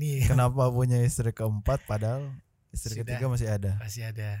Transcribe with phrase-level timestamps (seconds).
[0.00, 2.32] ini Kenapa punya istri keempat padahal
[2.72, 3.04] istri Sudah.
[3.04, 3.76] ketiga masih ada?
[3.76, 4.40] masih ada.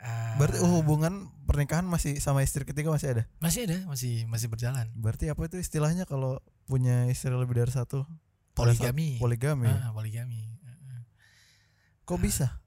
[0.00, 3.22] Ah, Berarti oh, hubungan pernikahan masih sama istri ketiga masih ada?
[3.38, 4.88] masih ada, masih masih berjalan.
[4.96, 8.02] Berarti apa itu istilahnya kalau punya istri lebih dari satu?
[8.56, 9.20] Poligami.
[9.20, 9.68] Poligami.
[9.70, 10.50] Ah, poligami.
[12.02, 12.58] Kok bisa?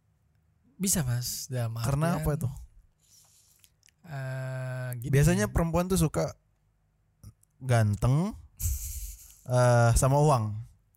[0.79, 1.49] Bisa mas.
[1.51, 2.47] Dalam Karena apa itu?
[4.05, 5.11] eh, gini.
[5.11, 6.31] Biasanya perempuan tuh suka
[7.59, 8.31] ganteng
[9.49, 10.53] eh sama uang.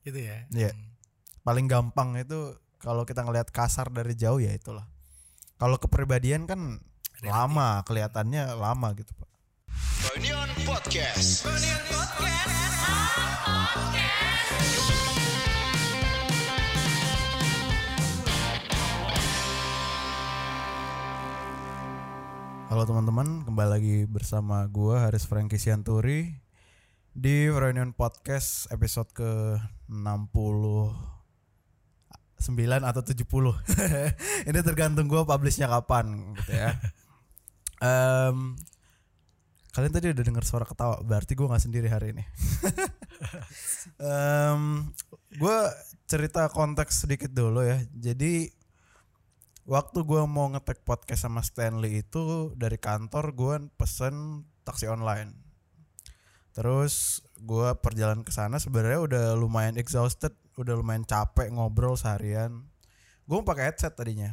[0.07, 0.47] Gitu ya.
[0.55, 0.71] Iya.
[0.71, 0.87] Hmm.
[1.43, 4.87] Paling gampang itu kalau kita ngelihat kasar dari jauh ya itulah.
[5.59, 6.79] Kalau kepribadian kan
[7.27, 9.27] lama, kelihatannya lama gitu, Pak.
[10.15, 11.51] Reunion Podcast.
[22.71, 26.46] Halo teman-teman, kembali lagi bersama gua Haris Franky Sianturi
[27.17, 29.57] di Reunion Podcast episode ke
[29.89, 30.93] 69
[32.85, 33.25] atau 70.
[34.53, 36.77] Ini tergantung gua publishnya kapan gitu ya.
[37.81, 38.53] Em,
[39.73, 42.25] kalian tadi udah dengar suara ketawa, berarti gua nggak sendiri hari ini.
[44.13, 44.93] Em,
[45.41, 45.73] gua
[46.05, 47.81] cerita konteks sedikit dulu ya.
[47.97, 48.53] Jadi
[49.65, 55.46] waktu gua mau ngetek podcast sama Stanley itu dari kantor gua pesen taksi online.
[56.57, 62.65] Terus gua perjalanan ke sana sebenarnya udah lumayan exhausted, udah lumayan capek ngobrol seharian.
[63.29, 64.33] Gue mau pakai headset tadinya.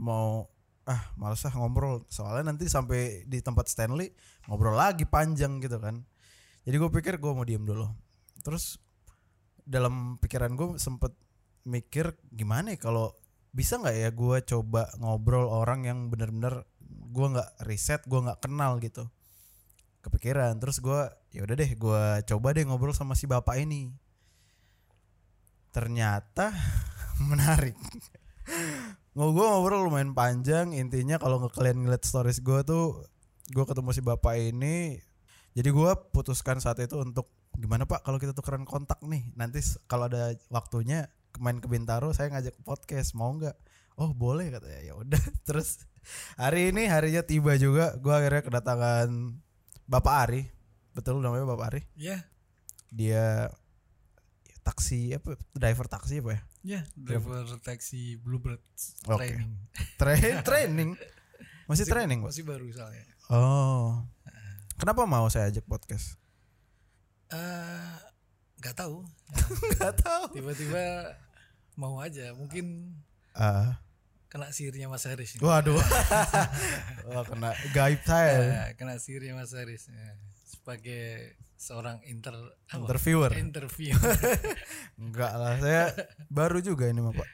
[0.00, 0.48] Mau
[0.88, 4.10] ah males ah ngobrol soalnya nanti sampai di tempat Stanley
[4.48, 6.00] ngobrol lagi panjang gitu kan.
[6.64, 7.84] Jadi gue pikir gue mau diem dulu.
[8.40, 8.80] Terus
[9.68, 11.12] dalam pikiran gue sempet
[11.68, 13.12] mikir gimana ya kalau
[13.52, 16.64] bisa nggak ya gue coba ngobrol orang yang bener-bener
[17.12, 19.10] gue nggak riset gue nggak kenal gitu
[20.00, 20.56] kepikiran.
[20.60, 23.92] Terus gue ya udah deh gue coba deh ngobrol sama si bapak ini.
[25.70, 26.50] Ternyata
[27.30, 27.76] menarik.
[29.14, 30.72] Ngo- gue ngobrol lumayan panjang.
[30.74, 33.04] Intinya kalau kalian ngeliat stories gue tuh
[33.50, 34.94] gue ketemu si bapak ini
[35.50, 37.26] jadi gue putuskan saat itu untuk
[37.58, 39.26] gimana pak kalau kita tukeran kontak nih?
[39.34, 39.58] Nanti
[39.90, 41.10] kalau ada waktunya
[41.42, 43.18] main ke Bintaro saya ngajak podcast.
[43.18, 43.56] Mau nggak?
[43.98, 44.80] Oh boleh katanya.
[44.82, 45.18] Ya udah.
[45.46, 45.82] Terus
[46.38, 47.98] hari ini harinya tiba juga.
[47.98, 49.08] Gue akhirnya kedatangan
[49.90, 50.42] bapak Ari
[50.90, 52.22] betul namanya bapak Ari Ya,
[52.88, 53.50] dia
[54.62, 58.60] taksi apa driver taksi apa ya ya driver taksi Bluebird
[59.08, 59.34] Oke.
[59.34, 59.50] training.
[59.98, 60.90] Tra- training
[61.66, 62.30] masih training Pak?
[62.30, 63.02] Masih baru soalnya.
[63.30, 64.04] oh
[64.76, 66.14] kenapa mau saya ajak podcast
[67.30, 67.94] Eh,
[68.58, 69.06] nggak tahu.
[69.78, 71.14] nggak tahu Tiba-tiba
[71.74, 72.34] mau aja.
[72.34, 72.90] Mungkin
[73.30, 73.78] Ah,
[74.30, 75.34] kena sihirnya Mas Haris.
[75.34, 75.42] ini.
[75.42, 75.74] waduh
[77.10, 79.90] Wah, kena gaib saya Eh, kena sihirnya Mas Haris.
[79.90, 80.14] Eh,
[80.46, 82.32] sebagai seorang inter
[82.70, 82.78] apa?
[82.78, 83.30] Interviewer.
[83.34, 83.92] Interview.
[85.02, 85.84] Enggak lah, saya
[86.30, 87.28] baru juga ini Pak.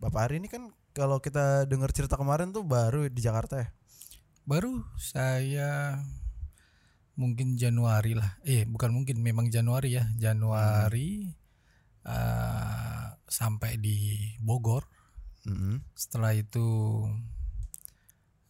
[0.00, 3.68] Bapak Ari ini kan kalau kita dengar cerita kemarin tuh baru di Jakarta ya.
[4.44, 6.00] baru saya
[7.14, 8.36] mungkin Januari lah.
[8.44, 10.04] Eh, bukan mungkin, memang Januari ya.
[10.16, 11.28] Januari
[12.02, 13.96] eh, sampai di
[14.40, 14.84] Bogor.
[15.44, 15.84] Mm-mm.
[15.92, 16.66] Setelah itu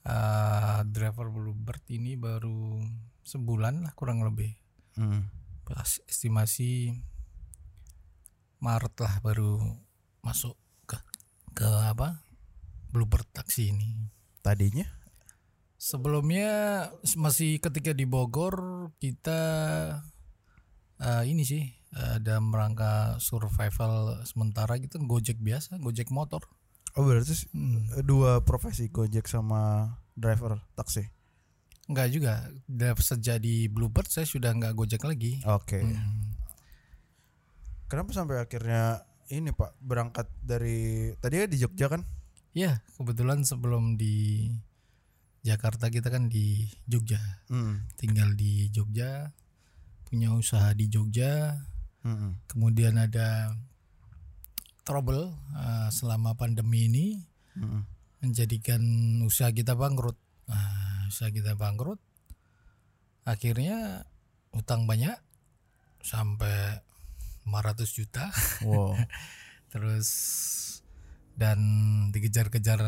[0.07, 2.83] eh, driver Bluebird ini baru
[3.25, 4.55] sebulan lah kurang lebih.
[4.99, 5.27] Mm.
[5.65, 6.95] Pas estimasi
[8.63, 9.61] Maret lah baru
[10.25, 10.57] masuk
[10.89, 10.97] ke
[11.53, 12.25] ke apa?
[12.95, 14.07] Bluebird taksi ini.
[14.45, 15.05] Tadinya
[15.85, 16.89] Sebelumnya
[17.21, 19.41] masih ketika di Bogor kita
[20.97, 21.61] eh, ini sih
[21.93, 26.49] eh, dalam rangka survival sementara gitu Gojek biasa, Gojek motor.
[26.95, 27.51] Oh berarti s-
[28.03, 31.03] dua profesi Gojek sama driver taksi.
[31.91, 32.35] Enggak juga.
[32.97, 35.43] Sejak di Bluebird saya sudah nggak Gojek lagi.
[35.45, 35.85] Oke.
[37.85, 42.03] Kenapa sampai akhirnya ini Pak berangkat dari tadi di Jogja kan?
[42.55, 44.49] Ya, kebetulan sebelum di
[45.45, 47.21] Jakarta kita kan di Jogja.
[47.53, 47.85] Mm.
[48.01, 49.35] Tinggal di Jogja,
[50.09, 51.53] punya usaha di Jogja.
[52.05, 52.41] Mm-mm.
[52.49, 53.53] Kemudian ada
[54.85, 57.07] trouble eh, selama pandemi ini
[57.57, 57.83] Mm-mm.
[58.21, 58.83] menjadikan
[59.25, 60.15] usaha kita bangkrut.
[60.47, 61.99] Nah, usaha kita bangkrut.
[63.25, 64.05] Akhirnya
[64.53, 65.17] utang banyak
[66.05, 66.85] sampai
[67.49, 68.29] 500 juta.
[68.63, 68.95] Wow.
[69.73, 70.09] Terus
[71.35, 71.59] dan
[72.15, 72.81] dikejar-kejar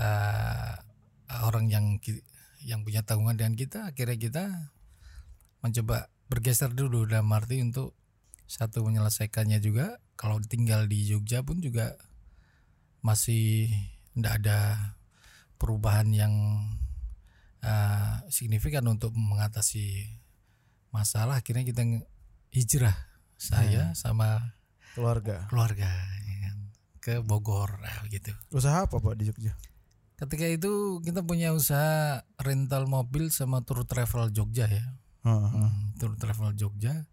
[0.00, 0.74] eh,
[1.44, 1.86] orang yang
[2.64, 3.92] yang punya tanggungan dengan kita.
[3.92, 4.44] Akhirnya kita
[5.60, 7.99] mencoba bergeser dulu dalam arti untuk
[8.50, 10.02] satu menyelesaikannya juga.
[10.18, 11.94] Kalau tinggal di Jogja pun juga
[13.00, 13.70] masih
[14.18, 14.58] tidak ada
[15.56, 16.34] perubahan yang
[17.62, 20.10] uh, signifikan untuk mengatasi
[20.90, 21.86] masalah akhirnya kita
[22.50, 22.98] hijrah
[23.38, 24.58] saya sama
[24.92, 25.46] Keluarga.
[25.46, 25.86] keluarga
[26.26, 26.56] ya kan,
[26.98, 28.34] ke Bogor nah, gitu.
[28.50, 29.54] Usaha apa Pak di Jogja?
[30.18, 34.84] Ketika itu kita punya usaha rental mobil sama tour travel Jogja ya.
[35.24, 35.50] Heeh.
[35.54, 37.08] Hmm, tour travel Jogja.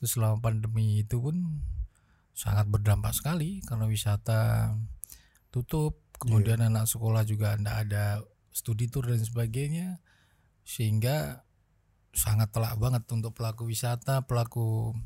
[0.00, 1.60] Terus selama pandemi itu pun
[2.32, 4.72] sangat berdampak sekali karena wisata
[5.52, 8.04] tutup, kemudian anak sekolah juga tidak ada
[8.48, 10.00] studi tour dan sebagainya,
[10.64, 11.44] sehingga
[12.16, 14.96] sangat telak banget untuk pelaku wisata, pelaku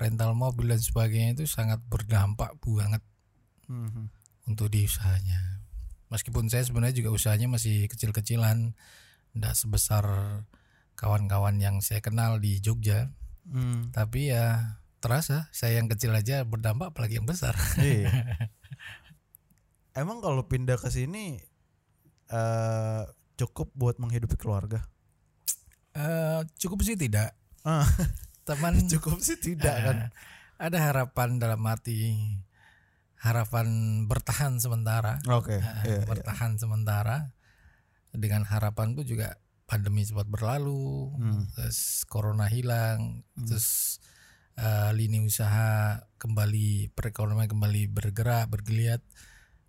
[0.00, 3.02] rental mobil dan sebagainya itu sangat berdampak banget
[3.70, 4.10] Mhm.
[4.50, 5.62] untuk di usahanya.
[6.10, 8.74] Meskipun saya sebenarnya juga usahanya masih kecil-kecilan,
[9.34, 10.04] tidak sebesar
[10.94, 13.10] kawan-kawan yang saya kenal di Jogja.
[13.48, 13.92] Hmm.
[13.92, 17.52] Tapi ya terasa saya yang kecil aja berdampak apalagi yang besar.
[17.80, 18.10] Iya.
[19.94, 21.38] Emang kalau pindah ke sini
[22.32, 23.02] eh
[23.34, 24.86] cukup buat menghidupi keluarga?
[25.94, 27.34] Eh, cukup sih tidak.
[27.62, 27.86] Ah,
[28.48, 29.96] Teman cukup sih tidak kan?
[29.96, 30.08] eh,
[30.58, 32.14] ada harapan dalam arti
[33.22, 33.66] harapan
[34.04, 35.22] bertahan sementara.
[35.30, 35.56] Oke.
[35.58, 36.06] Eh, iya, iya.
[36.06, 37.32] bertahan sementara
[38.14, 41.44] dengan harapan tuh juga pandemi cepat berlalu, Hmm.
[41.50, 43.98] terus corona hilang, terus
[44.54, 49.02] eh, lini usaha kembali perekonomian kembali bergerak bergeliat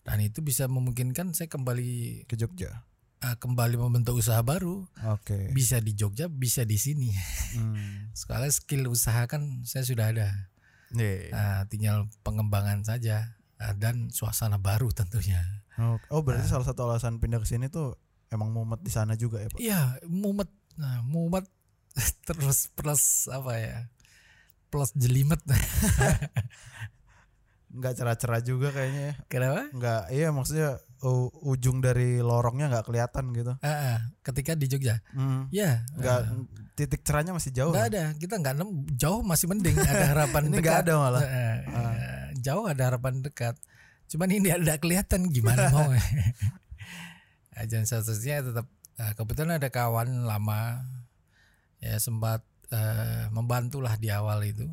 [0.04, 2.86] dan itu bisa memungkinkan saya kembali Ke Jogja.
[3.18, 5.50] eh, kembali membentuk usaha baru Oke.
[5.50, 7.10] bisa di Jogja bisa di sini
[7.52, 8.14] Hmm.
[8.14, 10.30] sekali skill usaha kan saya sudah ada
[10.94, 11.34] Iya.
[11.34, 15.42] Nah, tinggal pengembangan saja eh, dan suasana baru tentunya.
[16.08, 17.98] Oh berarti salah satu alasan pindah ke sini tuh
[18.36, 19.58] emang mumet di sana juga ya Pak?
[19.58, 20.48] Iya, mumet.
[20.76, 21.48] Nah, mumet
[22.28, 23.78] terus plus apa ya?
[24.68, 25.40] Plus jelimet.
[27.72, 29.14] Nggak cerah-cerah juga kayaknya ya.
[29.28, 29.68] Kenapa?
[29.70, 30.70] Nggak, iya maksudnya
[31.02, 33.52] u- ujung dari lorongnya nggak kelihatan gitu.
[33.60, 35.04] Ah, ah, ketika di Jogja.
[35.12, 35.52] Hmm.
[35.52, 36.40] Ya, Nggak, ah,
[36.74, 37.76] titik cerahnya masih jauh.
[37.76, 37.92] nggak ya?
[37.92, 38.04] ada.
[38.16, 40.64] Kita nggak nem jauh masih mending ada harapan Ini dekat.
[40.64, 41.22] nggak ada malah.
[41.22, 41.96] Ah, ah,
[42.40, 43.56] Jauh ada harapan dekat.
[44.06, 45.92] Cuman ini ada kelihatan gimana mau.
[47.56, 50.84] Ajan satunya tetap ah, kebetulan ada kawan lama
[51.80, 54.68] ya sempat eh, membantulah di awal itu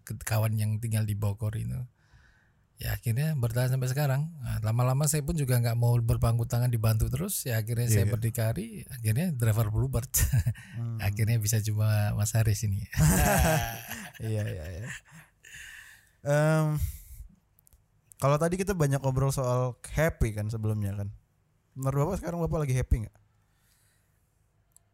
[0.00, 1.78] ke- kawan yang tinggal di Bogor itu
[2.78, 7.10] ya akhirnya bertahan sampai sekarang Nah, lama-lama saya pun juga nggak mau berpangku tangan dibantu
[7.10, 8.12] terus ya akhirnya saya Iya.
[8.12, 10.06] berdikari akhirnya driver Bluebird
[10.78, 10.98] Hmm.
[11.06, 12.86] akhirnya bisa cuma Mas Haris ini
[14.22, 14.86] iya iya iya.
[16.20, 16.78] Em,
[18.16, 21.08] kalau tadi kita banyak ngobrol soal happy kan sebelumnya kan.
[21.78, 23.16] Menurut bapak sekarang bapak lagi happy nggak?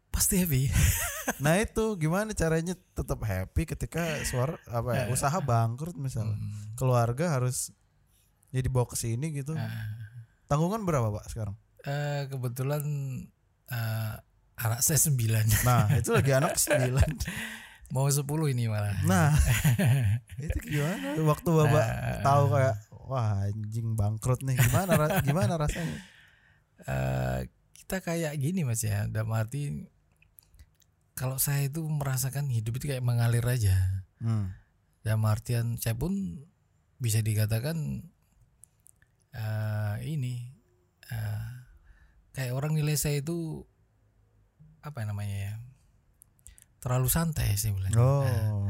[0.07, 0.71] pasti happy
[1.43, 6.71] Nah itu gimana caranya tetap happy ketika suara apa ya usaha bangkrut misal Hmm.
[6.75, 7.75] keluarga harus
[8.47, 9.51] jadi bawa ke sini gitu.
[10.45, 11.59] Tanggungan berapa pak sekarang?
[11.83, 12.79] Eh, kebetulan
[13.67, 14.13] eh,
[14.55, 17.09] anak saya sembilan Nah itu lagi anak sembilan.
[17.87, 19.35] mau sepuluh ini malah Nah
[20.47, 21.19] itu gimana?
[21.19, 21.85] Waktu bapak
[22.23, 25.99] tahu kayak wah anjing bangkrut nih gimana gimana rasanya?
[26.77, 27.39] Eh,
[27.77, 29.87] kita kayak gini mas ya dalam arti
[31.13, 34.51] kalau saya itu merasakan hidup itu kayak mengalir aja Hmm.
[34.99, 36.43] dalam artian saya pun
[36.97, 38.03] bisa dikatakan
[39.31, 40.51] eh, ini
[41.07, 41.47] eh,
[42.31, 43.63] kayak orang nilai saya itu
[44.81, 45.53] apa namanya ya
[46.79, 48.69] terlalu santai sih bilang Oh.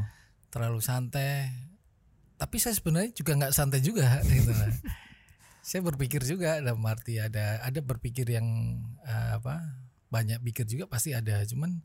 [0.50, 1.52] terlalu santai
[2.36, 4.70] tapi saya sebenarnya juga nggak santai juga gitu lah.
[5.66, 8.46] Saya berpikir juga dalam arti ada ada berpikir yang
[9.02, 9.82] eh, apa
[10.14, 11.82] banyak pikir juga pasti ada cuman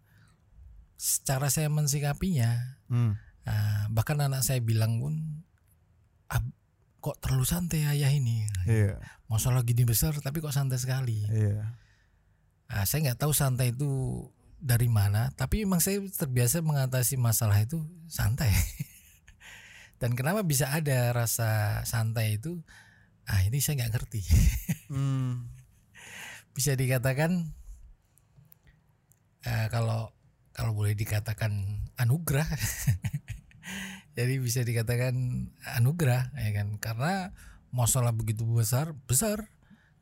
[1.01, 3.17] secara saya mensikapinya Hmm.
[3.49, 5.17] eh, bahkan anak saya bilang pun
[6.29, 6.45] "Ah,
[7.01, 9.01] kok terlalu santai ayah ini Iya.
[9.27, 11.73] masalah gini besar tapi kok santai sekali Iya.
[12.69, 13.89] Ah, saya nggak tahu santai itu
[14.61, 18.53] dari mana, tapi memang saya terbiasa mengatasi masalah itu santai.
[19.99, 22.61] Dan kenapa bisa ada rasa santai itu?
[23.31, 24.21] Ah ini saya nggak ngerti.
[24.91, 25.47] Hmm.
[26.57, 27.55] bisa dikatakan
[29.47, 30.11] eh, kalau
[30.51, 32.45] kalau boleh dikatakan anugerah.
[34.19, 35.15] Jadi bisa dikatakan
[35.79, 36.77] anugerah, ya kan?
[36.83, 37.31] Karena
[37.71, 39.47] masalah begitu besar, besar.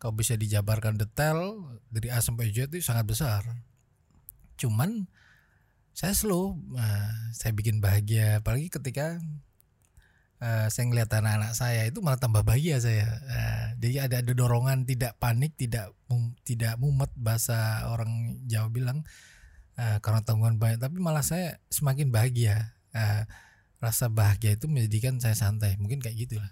[0.00, 3.42] Kalau bisa dijabarkan detail dari A sampai Z itu sangat besar.
[4.56, 5.06] Cuman
[5.92, 9.20] saya slow, eh, saya bikin bahagia, apalagi ketika
[10.38, 13.06] eh, saya ngeliat anak-anak saya itu malah tambah bahagia saya.
[13.26, 19.02] Eh, jadi ada ada dorongan tidak panik, tidak mum- tidak mumet bahasa orang Jawa bilang
[19.74, 22.74] eh, karena tanggungan banyak, tapi malah saya semakin bahagia.
[22.90, 23.22] Eh,
[23.78, 26.50] rasa bahagia itu menjadikan saya santai, mungkin kayak gitulah.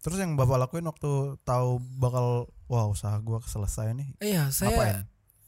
[0.00, 4.08] Terus yang bapak lakuin waktu tahu bakal wah usaha gua selesai nih.
[4.22, 5.00] Iya, saya Ngapain?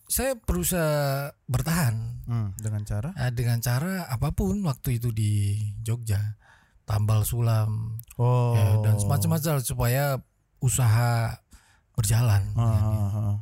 [0.05, 0.97] saya berusaha
[1.45, 1.95] bertahan
[2.25, 5.33] Hmm, dengan cara dengan cara apa pun waktu itu di
[5.81, 6.37] Jogja
[6.89, 8.51] tambal sulam Oh.
[8.59, 10.19] ya, dan semacam-macam supaya
[10.59, 11.39] usaha
[11.95, 12.43] berjalan.
[12.59, 13.35] Ah, ah, ah.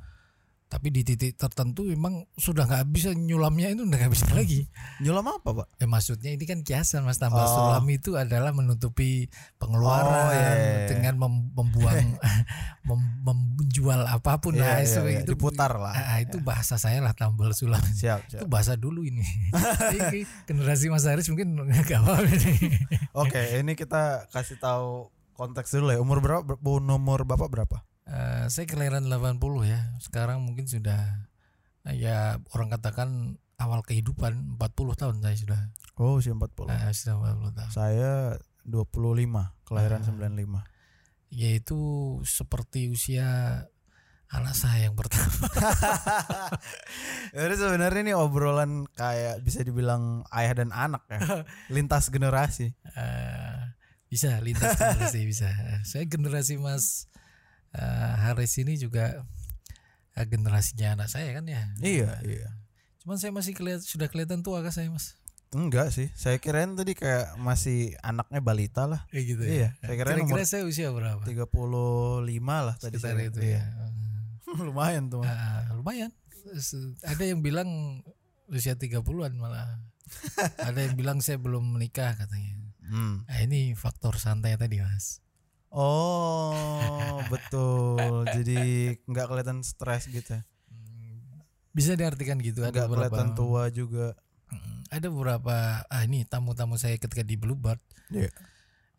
[0.67, 4.67] Tapi di titik tertentu memang sudah nggak bisa nyulamnya itu udah nggak bisa lagi.
[4.99, 5.67] Nyulam apa, Pak?
[5.79, 7.55] Eh maksudnya ini kan kiasan mas tambal Oh.
[7.71, 10.87] sulam itu adalah menutupi pengeluaran Oh, iya, iya.
[10.91, 12.19] dengan mem- membuang
[12.89, 15.21] mem- menjual apa pun Iya, nah, iya, itu, iya.
[15.23, 15.95] itu Diputar lah.
[15.95, 17.79] Ah, itu bahasa saya lah tambal sulam.
[17.87, 18.51] Siap, Itu siap.
[18.51, 19.23] bahasa dulu ini.
[20.47, 22.55] Generasi Mas Haris mungkin nggak apa ini.
[23.13, 25.99] Oke, ini kita kasih tahu konteks dulu ya.
[25.99, 26.43] Umur berapa?
[26.43, 27.87] Ber- Umur Bapak berapa?
[28.07, 29.81] Eh, saya kelahiran 80 ya.
[29.99, 31.27] Sekarang mungkin sudah
[31.85, 35.61] eh, ya orang katakan awal kehidupan 40 tahun saya sudah.
[35.99, 36.71] Oh, usia 40.
[36.71, 37.71] Eh, sudah 40 tahun.
[37.75, 38.13] Saya
[38.63, 40.07] 25, kelahiran Ah.
[40.07, 40.63] 95.
[41.31, 41.79] Yaitu
[42.23, 43.27] seperti usia
[44.27, 45.31] anak saya yang pertama.
[47.35, 51.19] Jadi sebenarnya ini obrolan kayak bisa dibilang ayah dan anak ya.
[51.75, 52.75] Lintas generasi.
[52.75, 53.61] Eh,
[54.07, 55.51] bisa lintas generasi bisa.
[55.83, 57.11] Saya generasi Mas
[57.77, 59.21] eh, Haris ini juga
[60.13, 61.63] eh, generasinya anak saya kan ya.
[61.79, 62.49] Iya, iya.
[63.01, 65.15] Cuman saya masih kelihatan sudah kelihatan tua kan saya Mas.
[65.55, 66.11] Enggak sih.
[66.13, 69.07] Saya kirain tadi kayak masih anaknya balita lah.
[69.09, 71.23] Kayak gitu Iya, saya kirain Kira-kira saya usia berapa?
[71.23, 71.47] 35
[72.43, 73.29] lah tadi Sekitar saya.
[73.31, 73.63] itu Iya.
[73.63, 73.87] ya.
[74.67, 75.23] Lumayan tuh.
[75.23, 75.31] Mas.
[75.31, 76.11] Ah, lumayan.
[77.03, 77.69] Ada yang bilang
[78.49, 79.79] usia 30-an malah.
[80.67, 82.55] Ada yang bilang saya belum menikah katanya.
[82.87, 83.27] Hmm.
[83.27, 85.19] Nah, ini faktor santai tadi, Mas.
[85.71, 88.25] Oh, betul.
[88.29, 90.39] Jadi nggak kelihatan stres gitu.
[90.39, 90.43] ya.
[91.77, 94.17] Bisa diartikan gitu ada Nggak kelihatan tua juga.
[94.89, 97.83] Ada beberapa ah ini tamu-tamu saya ketika di Bluebird
[98.15, 98.31] Iya.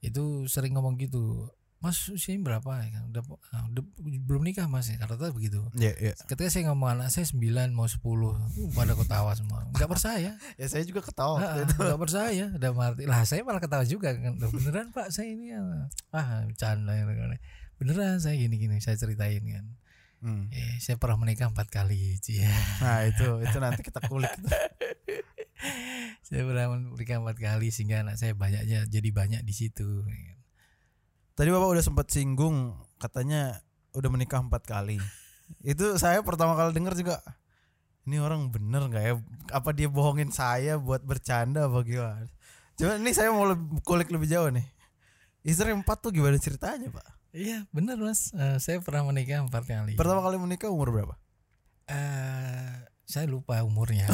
[0.04, 1.48] itu sering ngomong gitu.
[1.78, 2.72] Mas usianya berapa?
[2.82, 3.84] Ya kan, Udah, ah, udah
[4.26, 4.98] belum nikah Mas ya.
[4.98, 5.62] Kata begitu.
[5.78, 6.14] Iya, iya.
[6.26, 7.38] Ketika saya ngomong anak saya 9
[7.70, 8.34] mau 10 uh,
[8.74, 9.62] pada ketawa semua.
[9.70, 10.32] Enggak percaya.
[10.60, 14.42] Ya saya juga ketawa waktu Ah, percaya udah arti lah saya malah ketawa juga kan
[14.42, 15.62] beneran pak saya ini ya.
[16.10, 17.06] ah bercanda ya,
[17.78, 19.66] beneran saya gini gini saya ceritain kan
[20.18, 20.50] Hmm.
[20.50, 22.50] eh saya pernah menikah empat kali cia
[22.82, 24.34] Nah, itu itu nanti kita kulik.
[26.26, 30.04] saya pernah menikah empat kali sehingga anak saya banyaknya jadi banyak di situ
[31.38, 33.62] Tadi Bapak udah sempat singgung katanya
[33.94, 34.98] udah menikah empat kali.
[35.62, 37.22] Itu saya pertama kali dengar juga
[38.04, 39.14] ini orang bener nggak ya?
[39.52, 42.26] Apa dia bohongin saya buat bercanda apa gimana?
[42.74, 44.66] Coba ini saya mau lebih- kulik lebih jauh nih.
[45.44, 47.08] Istri empat tuh gimana ceritanya Pak?
[47.30, 51.14] iya bener mas Eh, saya pernah menikah empat kali Pertama kali menikah umur berapa?
[51.86, 52.74] Eh,
[53.06, 54.10] saya lupa umurnya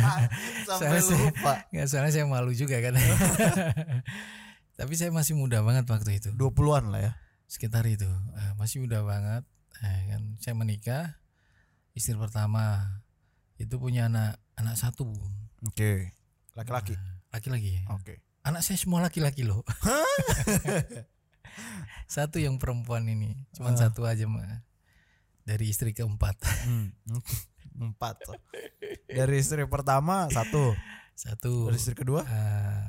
[0.68, 1.66] Sampai Saya- lupa.
[1.68, 2.94] nggak soalnya saya malu juga kan
[4.74, 7.12] tapi saya masih muda banget waktu itu 20-an lah ya.
[7.44, 9.42] sekitar itu Eh, masih muda banget
[9.76, 11.18] Eh, kan saya menikah
[11.92, 12.82] istri pertama
[13.56, 15.10] itu punya anak anak satu
[15.62, 16.14] Oke.
[16.52, 16.94] Laki-laki.
[17.28, 18.22] laki-laki Oke.
[18.42, 19.62] anak saya semua laki-laki loh
[22.06, 23.80] satu yang perempuan ini cuman Ah.
[23.80, 24.62] satu aja mah
[25.42, 26.90] dari istri keempat Hmm.
[27.74, 28.22] Empat.
[29.04, 30.78] Dari istri pertama satu.
[31.12, 32.86] satu Dari istri kedua eh,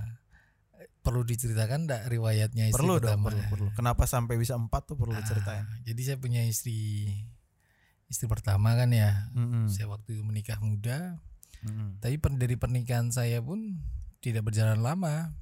[1.06, 3.70] perlu diceritakan enggak riwayatnya istri perlu dong pertama perlu perlu.
[3.72, 5.64] Kenapa sampai bisa empat tuh perlu Ah, diceritain.
[5.84, 7.06] jadi saya punya istri
[8.06, 9.66] istri pertama kan ya Mm-mm.
[9.68, 11.22] saya waktu itu menikah muda
[11.62, 11.98] Mm-mm.
[11.98, 13.82] Tapi per- dari pernikahan saya pun
[14.20, 15.34] tidak berjalan lama.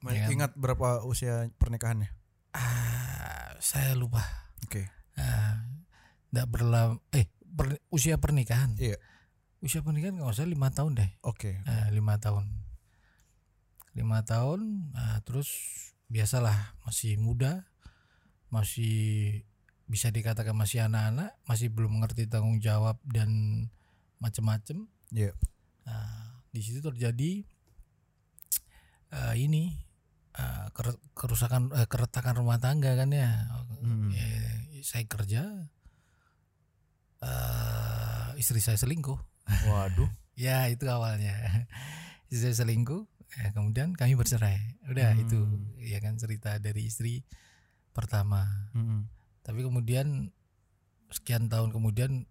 [0.00, 0.24] Ma- Ya?
[0.26, 2.08] Ingat berapa usia pernikahannya?
[2.52, 4.24] Ah, saya lupa.
[4.62, 4.88] Oke.
[5.14, 5.68] Ah,
[6.28, 6.96] Nggak berlama.
[7.10, 8.72] Eh, per- usia pernikahan.
[8.74, 8.96] Iya.
[9.58, 11.10] Usia pernikahan nggak usah lima tahun deh.
[11.20, 11.60] Oke.
[11.62, 12.61] Ah, lima tahun.
[13.92, 14.92] Lima tahun.
[14.96, 15.48] ah, terus
[16.08, 17.64] biasalah masih muda,
[18.52, 19.40] masih
[19.88, 23.28] bisa dikatakan masih anak-anak, masih belum mengerti tanggung jawab dan
[24.16, 24.88] macam-macam.
[25.12, 25.36] Iya.
[25.84, 27.44] Nah, di situ terjadi
[29.12, 29.76] eh, ini
[30.36, 33.28] eh, ker- kerusakan eh, keretakan rumah tangga kan ya.
[33.84, 34.08] Hmm.
[34.16, 35.68] Eh, saya kerja,
[37.20, 39.18] eh, istri saya selingkuh.
[39.68, 40.08] Waduh.
[40.32, 41.36] Ya itu awalnya.
[42.32, 44.60] istri saya selingkuh, eh, kemudian kami bercerai.
[44.84, 45.22] Udah Hmm.
[45.22, 45.38] itu
[45.78, 47.24] ya kan cerita dari istri
[47.90, 48.44] pertama.
[48.72, 49.08] Mm-mm.
[49.40, 50.28] Tapi kemudian
[51.08, 52.24] sekian tahun kemudian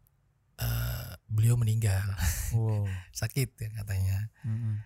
[0.57, 2.05] eh, beliau meninggal
[2.51, 2.85] Wow.
[3.15, 4.29] sakit ya katanya.
[4.43, 4.77] Mm-mm.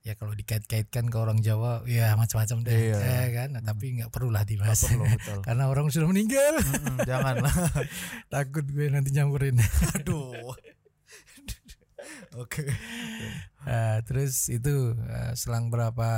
[0.00, 3.00] ya kalau dikait-kaitkan ke orang Jawa ya macam-macam deh Iya.
[3.00, 5.40] ya kan Nah, tapi nggak perlu lah dibahas perlu betul.
[5.40, 7.56] karena orang sudah meninggal Mm-mm, Janganlah.
[8.28, 9.56] takut gue nanti nyamperin
[9.96, 10.52] Aduh.
[12.34, 12.66] Oke.
[13.62, 16.10] Nah, terus itu eh, selang berapa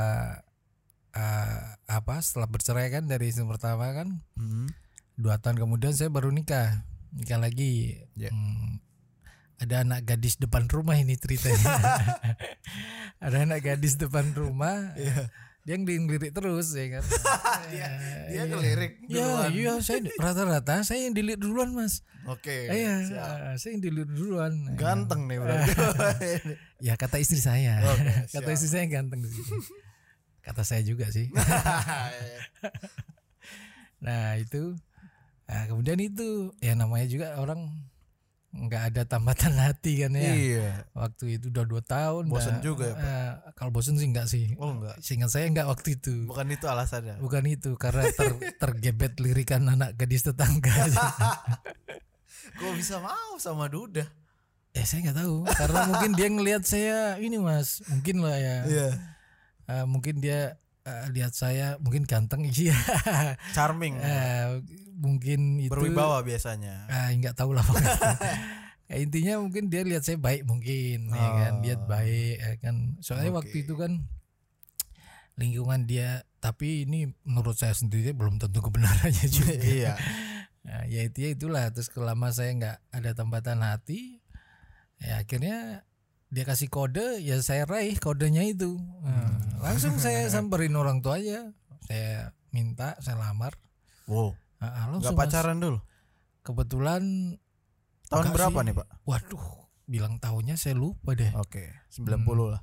[1.12, 4.68] eh, apa setelah bercerai kan dari istri pertama kan Mm.
[5.16, 8.28] dua tahun kemudian saya baru nikah nikah lagi Ya.
[8.28, 8.80] Hmm,
[9.56, 11.72] ada anak gadis depan rumah ini ceritanya
[13.24, 15.32] ada anak gadis depan rumah Iya.
[15.66, 17.04] Dia ngelirik terus ya kan?
[17.66, 17.88] Dia
[18.30, 22.06] dia kelirik ya iya saya rata-rata saya yang dilihat duluan mas.
[22.30, 22.70] Oke.
[22.70, 23.02] iya
[23.58, 24.70] saya yang dilihat duluan.
[24.78, 25.74] Ganteng nih berarti.
[26.86, 27.82] ya kata istri saya.
[27.82, 29.30] Oke, kata istri saya ganteng di
[30.46, 31.26] kata saya juga sih.
[33.96, 34.76] Nah itu.
[35.48, 36.52] Nah, kemudian itu.
[36.60, 37.72] Ya namanya juga orang
[38.58, 40.68] nggak ada tambatan hati kan ya iya.
[40.90, 42.62] waktu itu udah dua tahun Bosen dah.
[42.64, 43.04] juga ya, Pak?
[43.04, 44.96] Eh, kalau bosen sih enggak sih Oh enggak.
[44.98, 47.16] seingat saya enggak waktu itu Bukan itu alasannya.
[47.18, 50.72] bukan itu karena ter- tergebet lirikan anak gadis tetangga
[52.56, 54.08] Kok bisa mau sama Duda?
[54.72, 58.88] ya saya nggak tahu karena mungkin dia ngelihat saya ini mas mungkin lah ya Iya.
[59.66, 62.78] Eh, mungkin dia eh, lihat saya mungkin ganteng iya
[63.50, 63.98] Charming.
[63.98, 64.62] Eh,
[64.94, 66.86] mungkin itu Berwibawa biasanya.
[66.86, 67.66] ah nggak tahu lah.
[68.86, 71.62] Ya, intinya mungkin dia lihat saya baik mungkin ya kan Oh.
[71.66, 73.38] lihat baik ya kan soalnya Oke.
[73.42, 74.06] waktu itu kan
[75.34, 79.94] lingkungan dia tapi ini menurut saya sendiri belum tentu kebenarannya juga iya.
[80.62, 84.22] Nah, ya itu ya itulah terus kelama saya nggak ada tempatan hati
[84.98, 85.82] ya akhirnya
[86.26, 89.35] dia kasih kode ya saya raih kodenya itu Nah,
[89.66, 91.50] langsung saya samperin orang tua aja
[91.82, 93.58] saya minta saya lamar
[94.06, 94.38] Wow.
[94.56, 95.82] Nah, langsung pacaran dulu.
[96.40, 97.02] kebetulan
[98.06, 98.64] Tahun berapa sih.
[98.64, 98.88] nih, Pak?
[99.02, 99.46] waduh
[99.84, 102.62] bilang tahunnya saya lupa deh Oke, 90 lah.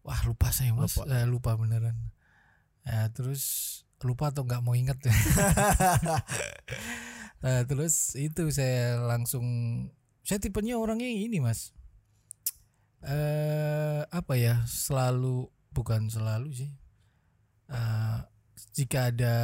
[0.00, 1.10] wah lupa saya mas Lupa.
[1.26, 1.98] lupa, lupa beneran
[2.82, 3.42] ya, terus
[4.00, 5.14] lupa atau nggak mau inget ya
[7.42, 9.44] nah, terus itu saya langsung
[10.22, 11.74] saya tipenya orangnya ini mas
[13.00, 16.70] eh apa ya selalu bukan selalu sih
[17.66, 18.18] Eh,
[18.72, 19.34] jika ada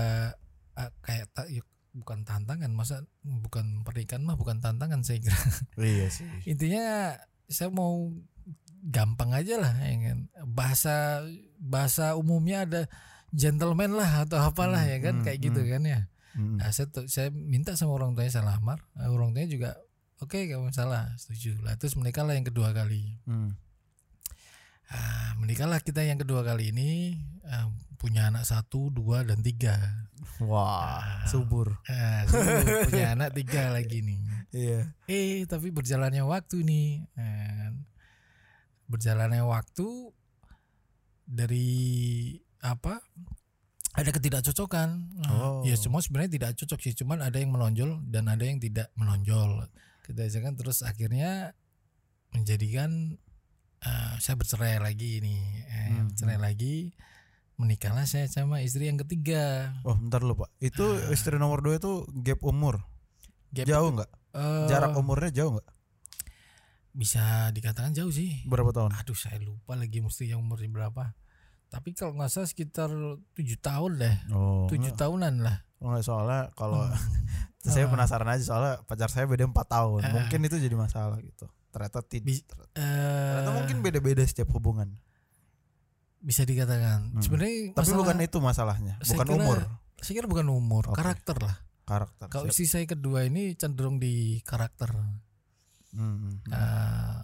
[0.75, 5.39] eh, kayak ta- ya, bukan tantangan masa bukan pernikahan mah bukan tantangan saya kira
[5.79, 6.27] Iya sih.
[6.45, 7.15] intinya
[7.47, 8.11] saya mau
[8.83, 11.23] gampang aja lah ya kan bahasa
[11.57, 12.83] bahasa umumnya ada
[13.31, 15.71] gentleman lah atau apalah Hmm, ya kan hmm, kayak gitu hmm.
[15.71, 16.01] kan ya
[16.35, 16.61] Hmm.
[16.61, 19.71] nah, saya saya minta sama orang tuanya saya lamar orang tuanya juga
[20.19, 23.57] oke gak masalah setuju lah terus menikahlah yang kedua kali Hmm.
[24.87, 29.75] Ah, menikahlah kita yang kedua kali ini ah, punya anak satu dua dan tiga.
[30.43, 31.81] Wah, subur.
[31.91, 34.21] Ah, sudah punya anak tiga lagi nih.
[34.55, 34.81] Iya.
[35.11, 36.89] Eh tapi berjalannya waktu nih.
[37.19, 37.71] Eh,
[38.87, 40.15] Berjalannya waktu
[41.27, 43.03] Dari apa?
[43.99, 44.89] Ada ketidakcocokan.
[45.27, 45.67] Oh.
[45.67, 49.67] Ya semua sebenarnya tidak cocok sih Cuman ada yang menonjol dan ada yang tidak menonjol.
[50.07, 51.59] Ketidakcocokan terus akhirnya
[52.31, 53.19] Menjadikan
[53.81, 56.95] eh, Saya bercerai lagi nih eh, Hmm, Bercerai lagi
[57.57, 60.53] Menikahlah saya sama istri yang ketiga Oh, bentar lu, Pak.
[60.59, 62.85] Itu istri nomor dua itu gap umur.
[63.49, 64.11] Gap- Jauh nggak?
[64.35, 65.69] eh, Jarak umurnya jauh nggak?
[66.93, 68.93] Bisa dikatakan jauh sih Berapa tahun?
[68.95, 71.13] aduh saya lupa lagi mesti yang umurnya berapa
[71.67, 72.89] tapi kalau nggak salah sekitar
[73.33, 75.01] tujuh tahun deh Oh, tujuh enggak.
[75.03, 76.97] tahunan lah Oh, enggak, soalnya kalau Hmm.
[77.67, 77.91] saya Ah.
[77.91, 80.01] penasaran aja soalnya pacar saya beda empat tahun.
[80.01, 80.13] Ah.
[80.15, 81.51] Mungkin itu jadi masalah gitu.
[81.77, 82.41] Ternyata tidak.
[82.73, 84.97] Ternyata mungkin beda-beda setiap hubungan.
[86.19, 87.23] bisa dikatakan Hmm.
[87.23, 89.59] sebenarnya Tapi masalah- bukan itu masalahnya, bukan kira- umur,
[89.97, 90.99] saya kira bukan umur Oke.
[90.99, 92.27] karakter lah karakter.
[92.27, 94.91] kalau istri saya kedua ini cenderung di karakter
[95.93, 96.37] Hmm, hmm.
[96.47, 97.17] Eh,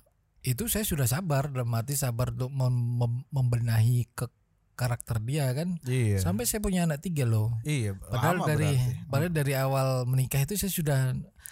[0.47, 4.31] itu saya sudah sabar dalam arti sabar untuk mem- mem- membenahi ke
[4.73, 6.23] karakter dia kan Iya.
[6.23, 9.09] sampai saya punya anak tiga loh iya, padahal dari berarti.
[9.09, 11.01] padahal dari awal menikah itu saya sudah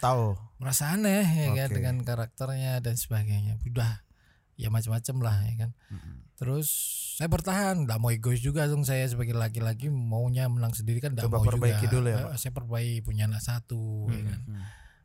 [0.00, 0.34] tahu.
[0.56, 1.76] merasa aneh ya kan Oke.
[1.76, 4.04] dengan karakternya dan sebagainya udah
[4.54, 6.14] ya macam-macam lah ya kan Mm-mm.
[6.34, 6.68] terus
[7.16, 11.28] saya bertahan nggak mau egois juga dong saya sebagai laki-laki maunya menang sendiri kan nggak
[11.28, 12.36] mau perbaiki juga dulu ya, Pak.
[12.36, 14.40] saya perbaiki punya anak satu ya kan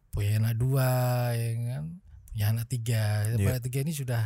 [0.09, 0.89] punya anak dua
[1.31, 1.83] ya kan
[2.27, 3.47] punya anak tiga Iya.
[3.49, 4.23] anak tiga ini sudah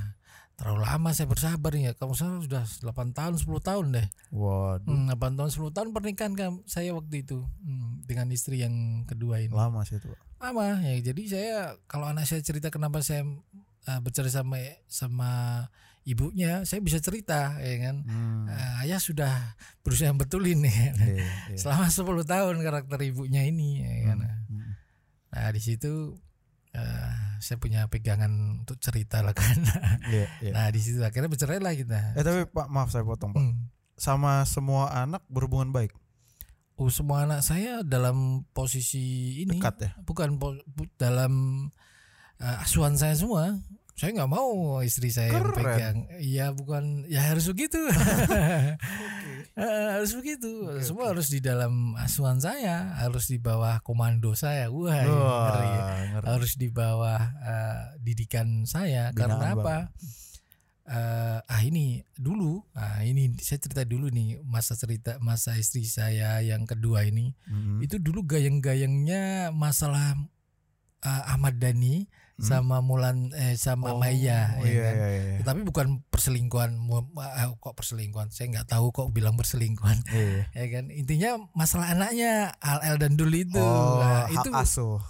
[0.53, 5.07] terlalu lama saya bersabar ya kamu salah sudah 8 tahun 10 tahun deh Waduh, Hmm,
[5.07, 9.53] 8 tahun 10 tahun pernikahan kan saya waktu itu hmm, dengan istri yang kedua ini
[9.53, 10.09] lama sih itu.
[10.09, 10.19] Pak.
[10.39, 13.27] Lama ya jadi saya kalau anak saya cerita kenapa saya
[13.85, 14.55] uh, bercerai sama
[14.87, 15.31] sama
[16.03, 18.47] ibunya saya bisa cerita ya kan Hmm.
[18.47, 20.95] Uh, ayah sudah berusaha betulin ya kan.
[20.97, 21.57] Iya, iya.
[21.61, 24.17] selama 10 tahun karakter ibunya ini ya kan
[24.49, 24.73] Hmm.
[25.29, 26.17] nah di situ
[26.73, 29.59] uh, saya punya pegangan untuk cerita lah kan
[30.07, 30.51] Iya, iya.
[30.55, 33.43] nah di situ akhirnya bercerai lah kita Eh tapi Pak, maaf saya potong Pak.
[33.43, 33.69] Hmm.
[33.93, 35.91] Sama semua anak berhubungan baik,
[36.79, 39.91] Oh, semua anak saya dalam posisi ini dekat ya.
[40.07, 40.63] bukan po-
[40.95, 41.67] dalam
[42.39, 43.59] uh, asuhan saya semua.
[43.99, 46.07] Saya nggak mau istri saya yang pegang.
[46.23, 47.83] Iya bukan ya harus begitu.
[49.59, 50.71] Eh, harus begitu.
[50.79, 54.71] semua harus di dalam asuhan saya, harus di bawah komando saya.
[54.71, 55.71] Wah, ngeri.
[56.15, 56.27] Ngeri.
[56.31, 59.77] harus di bawah uh, didikan saya Binaan karena apa?
[60.89, 66.41] Eh, ah ini dulu ah ini saya cerita dulu nih masa cerita masa istri saya
[66.41, 67.79] yang kedua ini Mm-mm.
[67.79, 70.17] itu dulu gayeng-gayengnya masalah
[70.99, 74.95] eh, Ahmad Dhani sama Mulan eh sama Oh, Maya ya iya, kan?
[74.95, 75.43] iya, iya.
[75.43, 76.71] tapi bukan perselingkuhan
[77.19, 80.47] ah, kok perselingkuhan saya nggak tahu kok bilang perselingkuhan Iya.
[80.55, 85.03] ya kan intinya masalah anaknya Al El dan Dul itu Oh, Nah, itu asuh.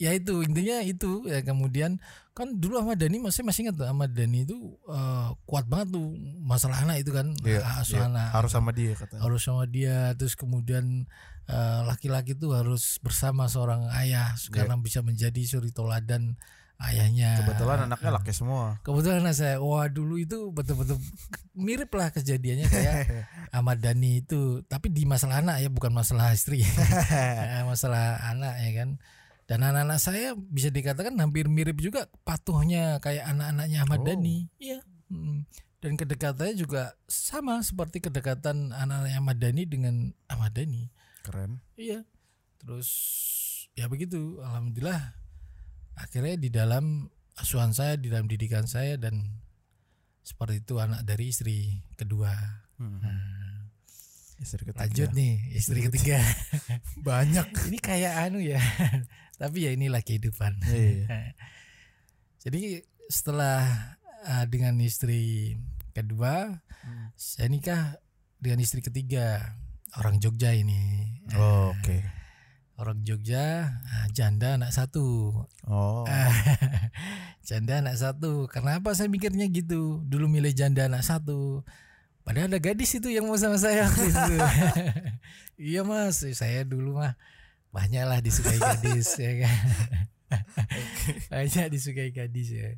[0.00, 1.28] Ya itu intinya itu.
[1.28, 2.00] Ya kemudian
[2.32, 4.56] kan dulu Ahmad Dhani masih masih ingat tuh Ahmad Dhani itu
[4.88, 7.36] eh, kuat banget tuh masalah anak itu kan.
[7.44, 8.08] Iya, asuh iya.
[8.08, 8.28] anak.
[8.32, 9.20] Harus sama dia katanya.
[9.20, 10.16] harus sama dia.
[10.16, 11.04] Terus kemudian
[11.44, 16.40] eh, laki-laki tuh harus bersama seorang ayah karena bisa menjadi suri toladan
[16.80, 17.36] ayahnya.
[17.36, 17.40] Iya.
[17.44, 18.80] Kebetulan anaknya laki semua.
[18.80, 19.60] kebetulan anak saya.
[19.60, 20.96] Wah dulu itu betul-betul
[21.68, 22.96] mirip lah kejadiannya kayak
[23.56, 24.64] Ahmad Dhani itu.
[24.64, 26.64] Tapi di masalah anak ya bukan masalah istri.
[27.50, 28.88] Eh, masalah anak ya kan
[29.50, 34.06] dan anak-anak saya bisa dikatakan hampir mirip juga patuhnya kayak anak-anaknya Ahmad Oh.
[34.06, 34.78] Dhani iya
[35.10, 35.42] Mm.
[35.82, 40.86] dan kedekatannya juga sama seperti kedekatan anak-anaknya Ahmad Dhani dengan Ahmad Dhani
[41.26, 41.60] Keren.
[41.76, 42.06] Iya.
[42.60, 42.88] Terus
[43.76, 44.40] ya begitu.
[44.40, 45.16] Alhamdulillah
[45.96, 49.40] akhirnya di dalam asuhan saya, di dalam didikan saya dan
[50.20, 52.32] seperti itu anak dari istri kedua.
[52.78, 53.00] Hmm.
[54.40, 54.80] Istri ketiga.
[54.88, 56.18] Lanjut nih istri ketiga.
[57.06, 57.52] Banyak.
[57.68, 58.56] Ini kayak anu ya.
[59.40, 60.64] Tapi ya inilah kehidupan.
[60.64, 61.36] Iya.
[62.48, 63.60] Jadi setelah
[64.24, 65.54] uh, dengan istri
[65.92, 67.12] kedua, Hmm.
[67.12, 68.00] saya nikah
[68.40, 69.52] dengan istri ketiga
[70.00, 71.12] orang Jogja ini.
[71.36, 72.00] Oh, Oke.
[72.80, 75.28] Orang Jogja, ah, janda anak satu.
[75.68, 76.08] Oh.
[77.44, 78.48] janda anak satu.
[78.48, 80.00] Kenapa saya mikirnya gitu?
[80.08, 81.60] Dulu milih janda anak satu.
[82.20, 84.34] Padahal ada gadis itu yang mau sama saya waktu itu.
[85.56, 87.16] iya mas, saya dulu mah
[87.70, 89.56] banyak lah disukai gadis ya kan.
[91.30, 92.76] banyak disukai gadis ya.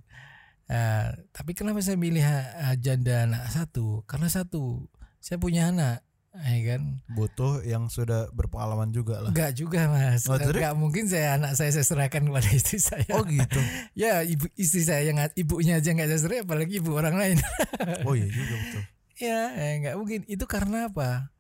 [0.73, 4.07] Ah, tapi kenapa saya milih ah, janda anak satu?
[4.09, 4.89] Karena satu,
[5.21, 6.01] saya punya anak,
[6.33, 7.03] ya kan.
[7.13, 9.37] Butuh yang sudah berpengalaman juga lah.
[9.37, 13.05] Enggak juga mas, Oh, enggak mungkin saya anak saya saya serahkan kepada istri saya.
[13.13, 13.61] Oh gitu.
[13.93, 17.37] Ya ibu istri saya yang ibunya aja nggak saya serah, apalagi ibu orang lain.
[18.09, 18.83] Oh iya juga betul.
[19.19, 20.21] Ya nggak mungkin.
[20.25, 21.33] Itu karena apa?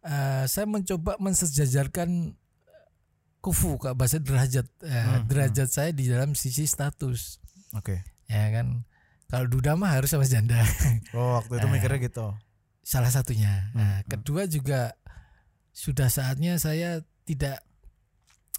[0.00, 2.34] Eh, saya mencoba mensejajarkan
[3.38, 7.38] kufu ke bahasa derajat Eh, Hmm, derajat saya di dalam sisi status,
[7.72, 8.02] Oke.
[8.26, 8.82] ya kan.
[9.28, 10.56] Kalau duda mah harus sama janda,
[11.16, 11.72] Oh waktu itu Eh.
[11.72, 12.26] mikirnya gitu.
[12.82, 13.68] salah satunya.
[13.76, 14.08] Nah, hmm.
[14.08, 14.96] kedua juga
[15.70, 17.60] sudah saatnya saya tidak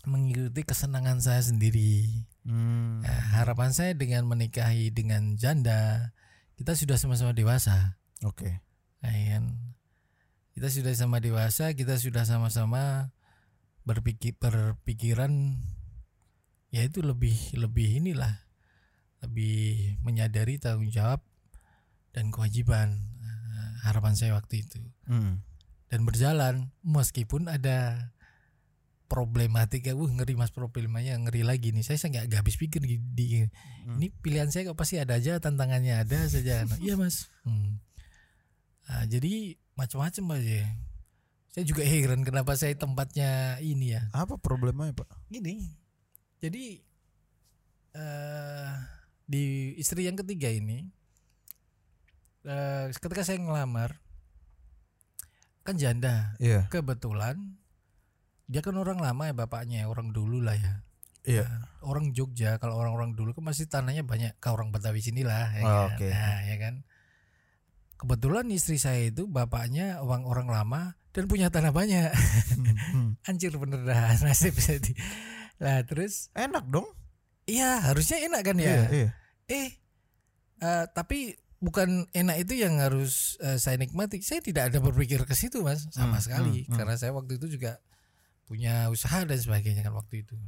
[0.05, 2.23] mengikuti kesenangan saya sendiri.
[2.45, 3.01] Hmm.
[3.01, 6.13] Nah, harapan saya dengan menikahi dengan janda,
[6.55, 7.98] kita sudah sama-sama dewasa.
[8.21, 8.59] Oke.
[8.99, 9.45] Nah, ya kan?
[10.51, 13.13] Kita sudah sama dewasa, kita sudah sama-sama
[13.81, 15.55] berpikir berpikiran
[16.69, 18.45] ya itu lebih lebih inilah
[19.19, 19.57] lebih
[19.99, 21.25] menyadari tanggung jawab
[22.11, 25.41] dan kewajiban eh, harapan saya waktu itu Hmm.
[25.87, 28.11] dan berjalan meskipun ada
[29.09, 33.01] problematika wah ngeri mas problemanya ngeri lagi nih saya saya nggak nggak habis pikir di,
[33.01, 33.49] di-
[33.81, 33.97] Hmm.
[33.97, 37.81] ini pilihan saya kok pasti ada aja tantangannya ada saja Nah, iya mas Hmm.
[38.89, 40.65] Nah, jadi macam-macam aja
[41.49, 45.09] saya juga heran kenapa saya tempatnya ini ya Apa problemnya pak?
[45.27, 45.65] gini
[46.37, 46.81] jadi
[47.91, 48.71] eh
[49.23, 49.43] di
[49.75, 50.89] istri yang ketiga ini
[52.43, 53.97] eh ketika saya ngelamar
[55.61, 56.65] kan janda Iya.
[56.67, 57.57] kebetulan
[58.45, 60.81] dia kan orang lama ya bapaknya orang dulu lah ya
[61.21, 61.45] Iya.
[61.83, 65.69] orang Jogja kalau orang-orang dulu kan masih tanahnya banyak ke orang Betawi sinilah ya Oh,
[65.85, 65.89] kan?
[65.93, 66.07] oke.
[66.09, 66.73] Nah, ya kan
[67.99, 70.81] kebetulan istri saya itu bapaknya orang orang lama
[71.11, 72.09] dan punya tanah banyak
[72.55, 72.63] Hmm,
[72.95, 73.11] hmm.
[73.29, 74.95] anjir bener dah nasib saya di
[75.59, 76.87] lah terus Enak dong.
[77.43, 78.83] iya harusnya enak kan ya Iya.
[78.87, 79.09] Iya.
[79.45, 79.69] eh
[80.59, 85.35] eh, tapi bukan enak itu yang harus eh, saya nikmati saya tidak ada berpikir ke
[85.35, 86.77] situ mas sama Hmm, sekali hmm, hmm.
[86.79, 87.83] karena saya waktu itu juga
[88.45, 90.39] punya usaha dan sebagainya kan waktu itu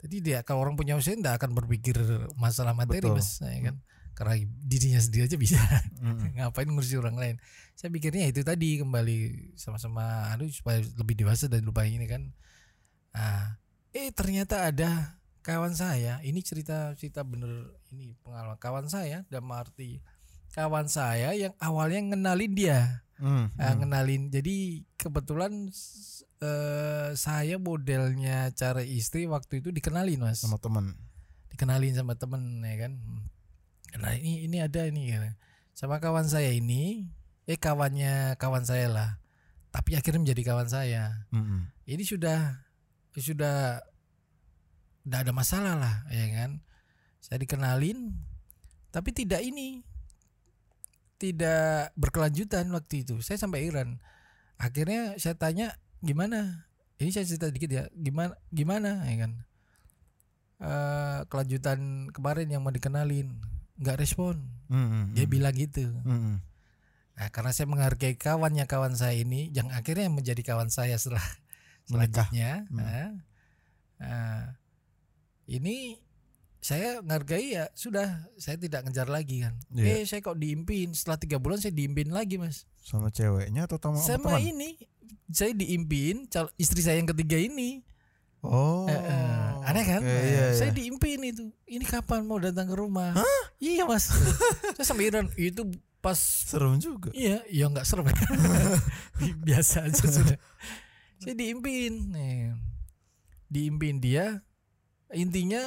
[0.00, 1.92] jadi dia kalau orang punya usaha tidak akan berpikir
[2.34, 3.20] masalah materi Betul.
[3.20, 3.76] mas ya kan
[4.20, 5.56] karena dirinya sendiri aja bisa.
[6.04, 6.28] Hmm.
[6.36, 7.36] ngapain ngurusi orang lain?
[7.72, 9.16] Saya pikirnya itu tadi kembali
[9.56, 12.28] sama-sama aduh supaya lebih dewasa dan lupa ini kan.
[13.16, 13.56] Ah
[13.96, 16.20] eh ternyata ada kawan saya.
[16.20, 18.60] Ini cerita cerita bener ini pengalaman.
[18.60, 20.04] Kawan saya dalam arti
[20.52, 23.00] kawan saya yang awalnya ngenalin dia.
[23.16, 23.84] Hmm, Ah, hmm.
[23.84, 24.22] ngenalin.
[24.28, 25.72] Jadi kebetulan
[26.40, 30.44] eh, saya modelnya cara istri waktu itu dikenalin mas.
[30.44, 30.92] Sama teman.
[31.50, 32.92] dikenalin sama temen ya kan
[33.98, 35.34] nah ini ini ada ini ya.
[35.74, 37.10] sama kawan saya ini
[37.48, 39.10] eh kawannya kawan saya lah
[39.74, 41.62] tapi akhirnya menjadi kawan saya Hmm, hmm.
[41.90, 42.62] ini sudah
[43.18, 43.82] sudah
[45.02, 46.62] tidak ada masalah lah ya kan
[47.18, 48.14] saya dikenalin
[48.90, 49.82] tapi tidak ini
[51.20, 53.20] tidak berkelanjutan waktu itu.
[53.20, 54.00] Saya sampai Iran.
[54.56, 56.64] Akhirnya saya tanya gimana?
[56.96, 57.84] Ini saya cerita dikit ya.
[57.92, 59.32] Gimana gimana ya kan?
[60.60, 63.36] Eh, kelanjutan kemarin yang mau dikenalin
[63.80, 64.36] nggak respon.
[64.68, 65.32] Mm, mm, Dia mm.
[65.32, 65.84] bilang gitu.
[66.04, 66.36] Mm, mm.
[67.20, 71.24] Nah, karena saya menghargai kawannya kawan saya ini, yang akhirnya menjadi kawan saya setelah
[71.88, 72.64] selanjutnya.
[72.68, 72.80] Hmm.
[72.80, 73.08] nah,
[74.00, 74.40] nah,
[75.44, 76.00] ini
[76.60, 79.56] saya menghargai ya sudah, saya tidak ngejar lagi kan.
[79.72, 80.00] Iya.
[80.00, 82.68] Eh, saya kok diimpin setelah tiga bulan saya diimpin lagi mas.
[82.80, 84.52] Sama ceweknya atau sama, sama Sama teman?
[84.56, 84.68] ini,
[85.32, 86.28] saya diimpin
[86.60, 87.84] istri saya yang ketiga ini.
[88.40, 88.88] Oh.
[88.88, 90.00] Eh, eh, aneh kan?
[90.00, 90.46] oke, Nah, iya, iya.
[90.52, 91.44] Saya diimpin itu.
[91.64, 93.12] Ini kapan mau datang ke rumah?
[93.56, 94.08] Iya mas.
[94.76, 95.68] saya sampai Iran itu
[96.00, 97.12] pas Serem juga.
[97.12, 98.08] Iya, ya nggak serem.
[99.46, 100.38] Biasa aja sudah.
[101.18, 102.56] Saya diimpin, nih.
[103.46, 104.40] diimpin dia.
[105.10, 105.60] Intinya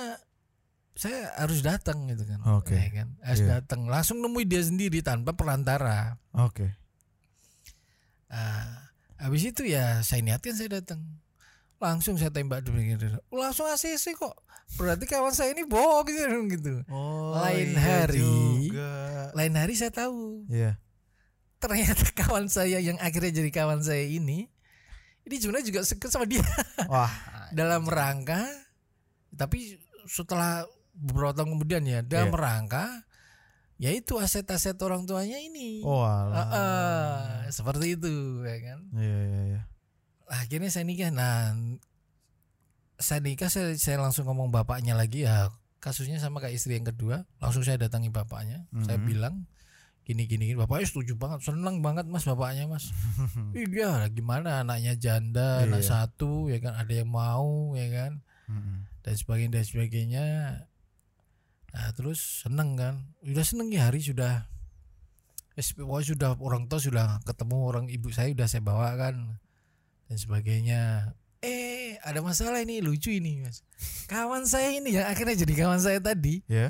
[0.94, 2.42] saya harus datang gitu kan.
[2.54, 2.74] Oke.
[2.74, 3.08] Ya kan?
[3.22, 3.50] Harus Iya.
[3.60, 3.86] datang.
[3.86, 6.18] Langsung nemui dia sendiri tanpa perantara.
[6.34, 6.74] Oke.
[8.28, 11.02] Ah, habis itu ya saya niatkan saya datang.
[11.84, 12.80] Langsung saya tembak dulu.
[13.30, 14.32] Langsung ACC kok.
[14.74, 16.24] Berarti kawan saya ini bohong gitu.
[16.50, 16.74] gitu.
[16.88, 18.24] Oh, Lain iya hari.
[18.24, 18.90] juga.
[19.36, 20.48] Lain hari saya tahu.
[20.48, 20.80] Iya.
[21.60, 24.52] ternyata kawan saya yang akhirnya jadi kawan saya ini
[25.24, 26.44] ini sebenarnya juga suka sama dia
[26.92, 27.08] Wah,
[27.56, 28.44] dalam rangka
[29.32, 32.40] tapi setelah beberapa tahun kemudian ya dalam Iya.
[32.44, 32.86] rangka
[33.80, 36.46] yaitu aset-aset orang tuanya ini oh alah.
[36.52, 38.12] ah, seperti itu
[38.44, 39.62] ya kan Iya, iya, iya.
[40.34, 41.10] Akhirnya saya nikah.
[41.10, 41.54] Nah
[42.98, 45.26] saya nikah saya, saya langsung ngomong bapaknya lagi.
[45.26, 47.28] Ya kasusnya sama kayak istri yang kedua.
[47.38, 48.66] Langsung saya datangi bapaknya.
[48.82, 49.06] Saya Mhm.
[49.06, 49.36] bilang
[50.04, 50.58] gini gini gini.
[50.58, 52.90] Bapaknya setuju banget senang banget mas bapaknya mas.
[53.56, 55.90] Iya gimana anaknya janda anak Iya.
[55.90, 56.74] satu ya kan?
[56.76, 58.14] Ada yang mau ya kan?
[58.44, 58.92] Mm-mm.
[59.04, 60.26] dan sebagainya dan sebagainya.
[61.74, 62.96] Nah terus seneng kan?
[63.20, 64.48] Udah seneng ya hari sudah.
[65.54, 69.38] Pokoknya sudah orang tua sudah ketemu orang ibu saya udah saya bawa kan
[70.14, 70.82] dan sebagainya.
[71.42, 73.66] Eh ada masalah ini lucu ini mas.
[74.06, 76.46] Kawan saya ini yang akhirnya jadi kawan saya tadi.
[76.46, 76.70] Ya.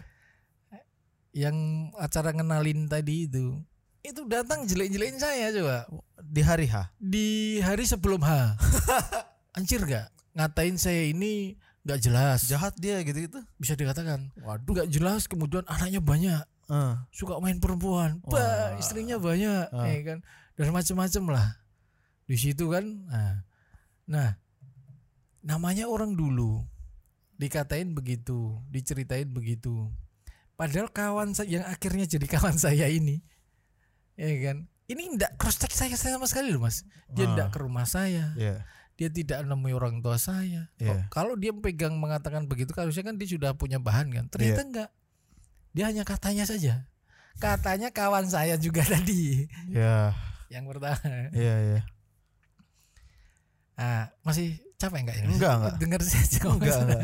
[1.34, 3.58] yang acara ngenalin tadi itu
[4.06, 5.78] itu datang jelek-jelekin saya coba.
[6.24, 6.88] Di hari H.
[7.02, 8.54] di hari sebelum H.
[9.60, 12.48] Anjir gak ngatain saya ini nggak jelas.
[12.48, 13.44] Jahat dia gitu-gitu.
[13.60, 14.32] bisa dikatakan.
[14.40, 14.72] Waduh.
[14.72, 16.44] nggak jelas kemudian anaknya banyak.
[16.72, 16.94] Eh.
[17.12, 18.24] suka main perempuan.
[18.24, 19.84] Bah istrinya banyak Ah.
[19.90, 20.20] ya kan?
[20.56, 21.48] Dan macam-macam lah
[22.34, 23.46] di situ kan nah,
[24.06, 24.30] nah
[25.40, 26.66] namanya orang dulu
[27.36, 29.92] dikatain begitu diceritain begitu
[30.56, 33.22] padahal kawan saya yang akhirnya jadi kawan saya ini
[34.16, 37.34] ya kan ini ndak cross check saya sama sekali loh mas dia Ah.
[37.34, 38.66] ndak ke rumah saya Iya.
[38.94, 41.06] dia tidak nemui orang tua saya Iya.
[41.06, 44.58] Kok- kalau dia pegang mengatakan begitu kan harusnya kan dia sudah punya bahan kan ternyata
[44.58, 44.68] Iya.
[44.70, 44.90] enggak
[45.74, 46.86] dia hanya katanya saja
[47.36, 50.14] katanya kawan saya juga tadi Ya.
[50.48, 51.02] yang pertama
[51.34, 51.82] Iya, iya.
[53.74, 55.74] Ah masih capek enggak ini Enggak, enggak.
[55.82, 57.02] dengar saja Enggak, enggak.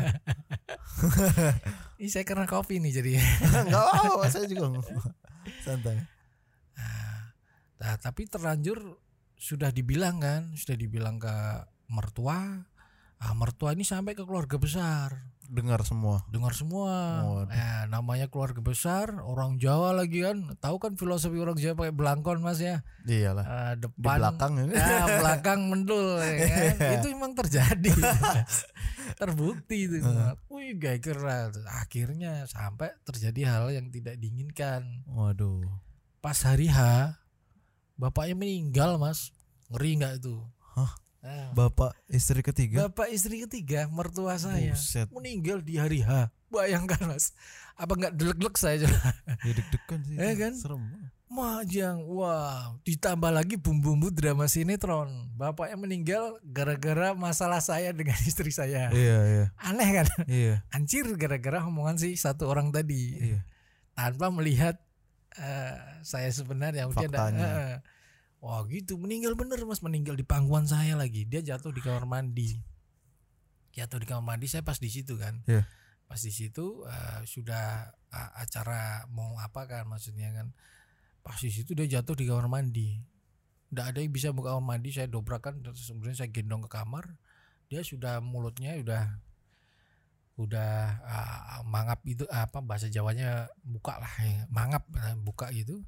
[1.98, 3.10] ini saya karena kopi nih jadi
[3.66, 4.78] Enggak apa saya juga
[5.64, 5.96] santai.
[7.80, 8.78] nah, tapi terlanjur
[9.40, 11.34] sudah dibilang kan sudah dibilang ke
[11.88, 12.60] mertua
[13.20, 15.16] ah mertua ini sampai ke keluarga besar
[15.50, 16.22] Dengar semua.
[16.30, 17.26] dengar semua.
[17.26, 17.50] Waduh.
[17.50, 20.54] Nah, namanya keluarga besar, orang Jawa lagi kan.
[20.62, 22.86] Tahu kan filosofi orang Jawa pakai belangkon Mas ya.
[23.02, 23.42] Iyalah.
[23.42, 24.74] Ah, Di depan belakang ini.
[24.78, 26.48] Ah, belakang mendul ya kan.
[26.78, 26.90] Iya.
[27.02, 27.90] Itu memang terjadi.
[29.20, 29.98] Terbukti itu.
[30.48, 31.58] Wih, gak keras.
[31.66, 35.02] Akhirnya sampai terjadi hal yang tidak diinginkan.
[35.10, 35.66] Waduh.
[36.20, 36.78] Pas hari H,
[37.96, 39.34] bapaknya meninggal, Mas.
[39.66, 40.36] Ngeri nggak itu?
[40.78, 40.94] Hah?
[41.20, 42.88] Nah, Bapak istri ketiga.
[42.88, 45.08] Bapak istri ketiga, mertua saya Buset.
[45.12, 46.32] meninggal di hari H.
[46.48, 47.36] Bayangkan mas,
[47.74, 48.98] apa nggak delek-delek saya coba?
[49.46, 50.16] Ya deg-degan sih.
[50.16, 50.40] Eh, itu.
[50.40, 50.52] kan?
[50.56, 50.82] Serem.
[51.30, 55.30] Majang, wah, ditambah lagi bumbu-bumbu drama sinetron.
[55.32, 58.90] Bapaknya meninggal gara-gara masalah saya dengan istri saya.
[58.90, 59.44] Iya, iya.
[59.60, 60.06] Aneh kan?
[60.26, 60.66] Iya.
[60.70, 63.14] Anjir gara-gara omongan si satu orang tadi.
[63.30, 63.40] Iya.
[63.94, 64.80] Tanpa melihat
[65.36, 66.88] eh, saya sebenarnya.
[66.88, 67.48] Dia ada- Faktanya.
[68.40, 71.28] Eh, Wah gitu, meninggal bener mas, meninggal di pangkuan saya lagi.
[71.28, 72.56] Dia jatuh di kamar mandi.
[73.76, 75.44] Jatuh di kamar mandi, saya pas di situ kan.
[75.44, 75.68] Iya.
[76.08, 80.56] Pas di situ eh, sudah eh, acara mau apa kan maksudnya kan.
[81.20, 82.96] Pas di situ dia jatuh di kamar mandi.
[83.70, 87.20] Nggak ada yang bisa buka kamar mandi, saya dobrakan terus kemudian saya gendong ke kamar.
[87.68, 89.04] Dia sudah mulutnya udah
[90.40, 90.72] udah
[91.04, 94.48] ah, mangap itu apa bahasa Jawanya buka lah ya.
[94.48, 95.84] mangap eh, buka gitu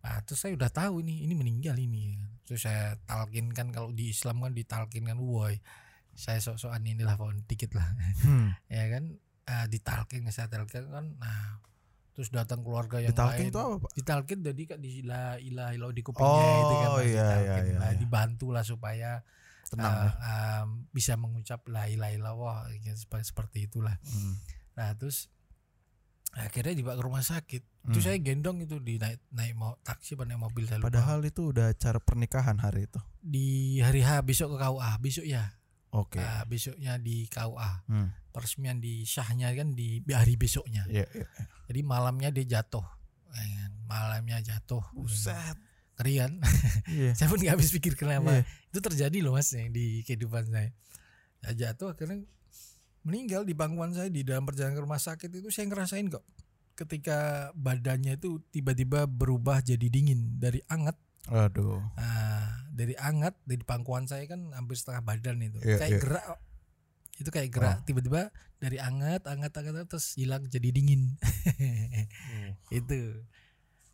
[0.00, 4.40] nah terus saya udah tahu ini ini meninggal ini terus saya talkinkan kalau di Islam
[4.40, 5.60] kan ditalkinkan woi
[6.12, 7.86] saya sok-sokan inilah pohon dikit lah
[8.20, 8.52] Hmm.
[8.68, 11.60] ya kan ah, ditalkin saya talkin kan nah
[12.10, 13.90] terus datang keluarga yang Ditalkin lain itu apa, Pak?
[13.94, 17.46] ditalkin jadi kak di la ilah ilah di kupingnya itu kan Oh, iya, ditalkin.
[17.46, 17.96] iya, iya, Nah, iya.
[17.96, 19.10] dibantu lah supaya
[19.64, 20.10] Tenang uh, ya.
[20.58, 22.56] um, bisa mengucap la ilaha illallah
[22.90, 24.34] seperti seperti itulah Hmm.
[24.74, 25.30] nah terus
[26.32, 28.04] akhirnya dibawa ke rumah sakit itu Hmm.
[28.04, 30.88] saya gendong itu di naik naik mau taksi naik mobil saya lupa.
[30.88, 33.00] Padahal itu udah acara pernikahan hari itu.
[33.18, 33.46] di
[33.78, 35.44] hari H besok ke KUA besok ya
[35.90, 36.16] Oke.
[36.16, 38.08] Nah, besoknya di KUA Hmm.
[38.30, 41.26] peresmian di syahnya kan di hari besoknya Iya, iya.
[41.66, 42.86] jadi malamnya dia jatuh
[43.84, 45.56] malamnya jatuh Buset.
[45.96, 46.32] ngeri kan
[46.86, 47.12] Iya.
[47.18, 48.42] saya pun nggak habis pikir kenapa Iya.
[48.70, 50.70] itu terjadi loh mas yang di kehidupan saya
[51.42, 52.22] ya, jatuh akhirnya
[53.06, 56.24] meninggal di pangkuan saya di dalam perjalanan ke rumah sakit itu saya ngerasain kok
[56.80, 60.96] ketika badannya itu tiba-tiba berubah jadi dingin dari anget.
[61.28, 61.76] Aduh.
[62.00, 65.60] Nah, dari anget dari pangkuan saya kan hampir setengah badan itu.
[65.60, 66.00] Iya, kayak iya.
[66.00, 66.26] gerak
[67.20, 71.20] itu kayak gerak tiba-tiba dari anget anget anget terus hilang jadi dingin.
[72.80, 73.28] Itu.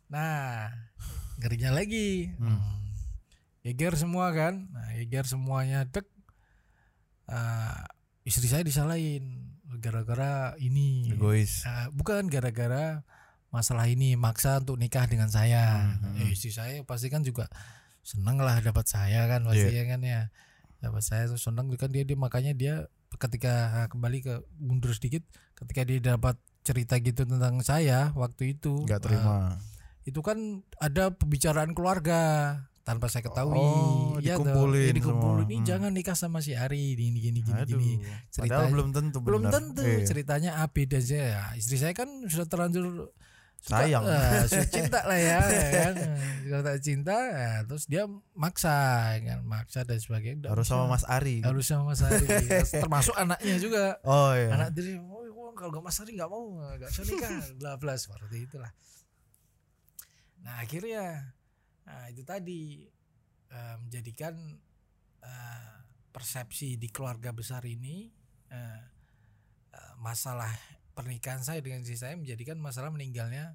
[0.07, 0.71] Nah
[1.43, 2.31] ngerinya lagi.
[2.39, 2.87] Hmm.
[3.67, 4.71] geger semua kan?
[4.71, 6.07] Nah geger semuanya dek.
[7.27, 7.83] Ah,
[8.27, 9.47] istri saya disalahin
[9.79, 11.63] gara-gara ini Egois.
[11.63, 13.01] Nah, bukan gara-gara
[13.47, 15.95] masalah ini maksa untuk nikah dengan saya.
[15.95, 16.35] Hmm, Ya, hmm.
[16.35, 17.47] istri saya pasti kan juga
[18.03, 19.83] seneng lah dapat saya kan pasti Iya.
[19.83, 20.21] ya kan ya.
[20.77, 22.75] Dapat saya tuh seneng kan dia, dia makanya dia
[23.15, 25.23] ketika ah, kembali ke mundur sedikit
[25.55, 29.55] ketika dia dapat cerita gitu tentang saya waktu itu Nggak terima.
[30.03, 30.37] itu kan
[30.77, 32.19] ada pembicaraan keluarga
[32.87, 34.47] tanpa saya ketahui Oh, Iya toh.
[34.47, 35.45] dikumpulin Ya, dikumpulin.
[35.45, 35.67] Nih, Hmm.
[35.67, 37.75] jangan nikah sama si Ari ini gini gini Aduh.
[37.75, 39.59] gini ceritanya belum tentu belum benar.
[39.59, 40.05] tentu Iya.
[40.05, 41.43] ceritanya A beda aja ya.
[41.53, 43.11] Istri saya kan sudah terlanjur
[43.57, 44.05] suka- Sayang.
[44.05, 45.95] eh, sudah cinta lah ya, ya kan.
[46.39, 48.75] Sudah tak cinta, ya, terus dia maksa,
[49.11, 50.37] ya kan, maksa dan sebagainya.
[50.39, 50.85] Nggak Harus sama.
[50.87, 51.41] Mas Ari.
[51.41, 52.23] harus sama Mas Ari,
[52.83, 53.99] termasuk anaknya juga.
[54.01, 54.53] Oh iya.
[54.53, 57.93] Anak diri, oh, oh, kalau nggak Mas Ari nggak mau, nggak bisa nikah, bla bla
[57.93, 58.71] seperti itulah.
[60.39, 61.33] Nah akhirnya,
[61.87, 62.83] nah itu tadi
[63.47, 64.35] eh, menjadikan
[65.23, 65.75] eh,
[66.11, 68.11] persepsi di keluarga besar ini
[68.51, 68.81] eh,
[69.71, 70.51] eh, masalah
[70.97, 73.53] pernikahan saya dengan istri saya menjadikan masalah meninggalnya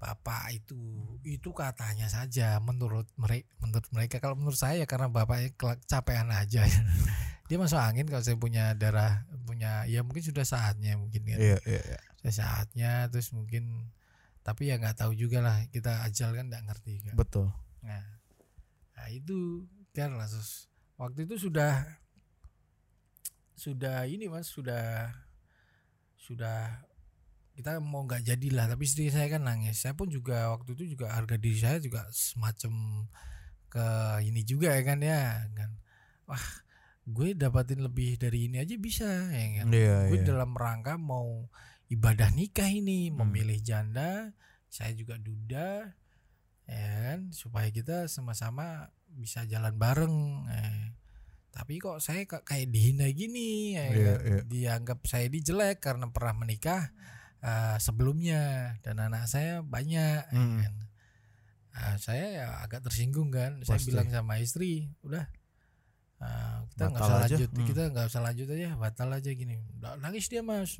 [0.00, 0.80] bapak itu.
[1.26, 4.16] Itu katanya saja menurut mereka menurut mereka.
[4.18, 5.52] Kalau menurut saya karena bapaknya
[5.84, 6.64] capean aja.
[7.50, 11.58] Dia masuk angin kalau saya punya darah punya ya mungkin sudah saatnya mungkin kan Iya,
[11.66, 11.98] iya, iya.
[12.22, 13.90] sudah saatnya terus mungkin
[14.40, 17.52] tapi ya nggak tahu juga lah kita ajal kan nggak ngerti kan Betul.
[17.84, 18.04] Nah,
[18.96, 21.84] nah itu kan terus waktu itu sudah
[23.56, 25.12] sudah ini mas sudah
[26.16, 26.80] sudah
[27.52, 31.12] kita mau nggak jadilah tapi istri saya kan nangis saya pun juga waktu itu juga
[31.12, 33.04] harga diri saya juga semacam
[33.68, 33.86] ke
[34.24, 35.70] ini juga ya kan ya kan
[36.24, 36.46] wah
[37.04, 40.26] gue dapatin lebih dari ini aja bisa ya kan Iya, gue iya.
[40.26, 41.44] dalam rangka mau
[41.90, 43.20] ibadah nikah ini Hmm.
[43.20, 44.30] memilih janda
[44.66, 45.90] saya juga duda
[46.64, 50.16] ya kan supaya kita sama-sama bisa jalan bareng
[50.48, 50.94] eh.
[51.50, 54.18] tapi kok saya kok kayak dihina gini ya Iya, kan?
[54.22, 54.40] iya.
[54.46, 56.94] dianggap saya ini jelek karena pernah menikah
[57.40, 58.42] eh, sebelumnya
[58.80, 60.62] dan anak saya banyak ya Hmm.
[60.62, 60.74] kan.
[61.70, 63.90] Nah, saya ya agak tersinggung kan saya Pasti.
[63.90, 65.26] bilang sama istri udah
[66.20, 67.34] eh, kita nggak usah aja.
[67.34, 67.66] lanjut Hmm.
[67.66, 69.54] kita nggak usah lanjut aja batal aja gini
[69.98, 70.78] nangis dia mas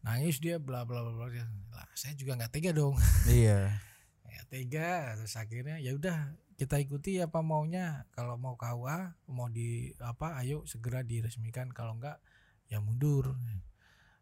[0.00, 1.28] nangis dia bla bla bla bla
[1.70, 2.96] lah saya juga nggak tega dong
[3.28, 3.76] Iya.
[4.32, 9.96] ya tega terus akhirnya ya udah kita ikuti apa maunya kalau mau KUA mau di
[10.00, 12.20] apa ayo segera diresmikan kalau enggak
[12.68, 13.32] ya mundur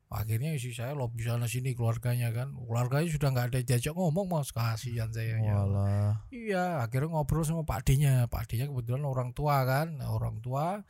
[0.08, 4.48] akhirnya isi saya lobby sana sini keluarganya kan keluarganya sudah nggak ada diajak ngomong mas
[4.56, 6.24] kasihan saya ya Walah.
[6.32, 8.24] Iya, akhirnya ngobrol sama Pak D-nya.
[8.24, 10.80] Pak D-nya kebetulan orang tua kan, orang tua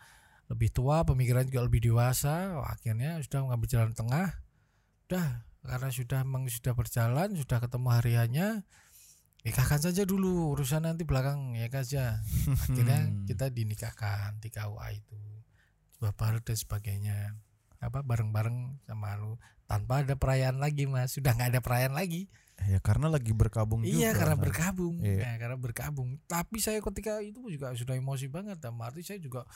[0.47, 2.63] lebih tua, pemikiran juga lebih dewasa.
[2.63, 4.39] Akhirnya sudah mengambil jalan tengah.
[5.09, 8.49] Udah, karena sudah memang sudah berjalan, sudah ketemu hariannya,
[9.41, 12.21] nikahkan saja dulu urusan nanti belakang ya saja.
[12.69, 15.17] Akhirnya kita dinikahkan di KUA itu,
[15.97, 17.35] babar dan sebagainya.
[17.81, 22.27] Apa bareng-bareng sama lu tanpa ada perayaan lagi mas sudah nggak ada perayaan lagi
[22.67, 23.95] Ya karena lagi berkabung juga.
[23.95, 24.43] Iya karena kan.
[24.51, 25.23] berkabung, Iya.
[25.23, 26.19] Ya, karena berkabung.
[26.27, 28.59] Tapi saya ketika itu juga sudah emosi banget.
[28.59, 29.47] Dan arti saya juga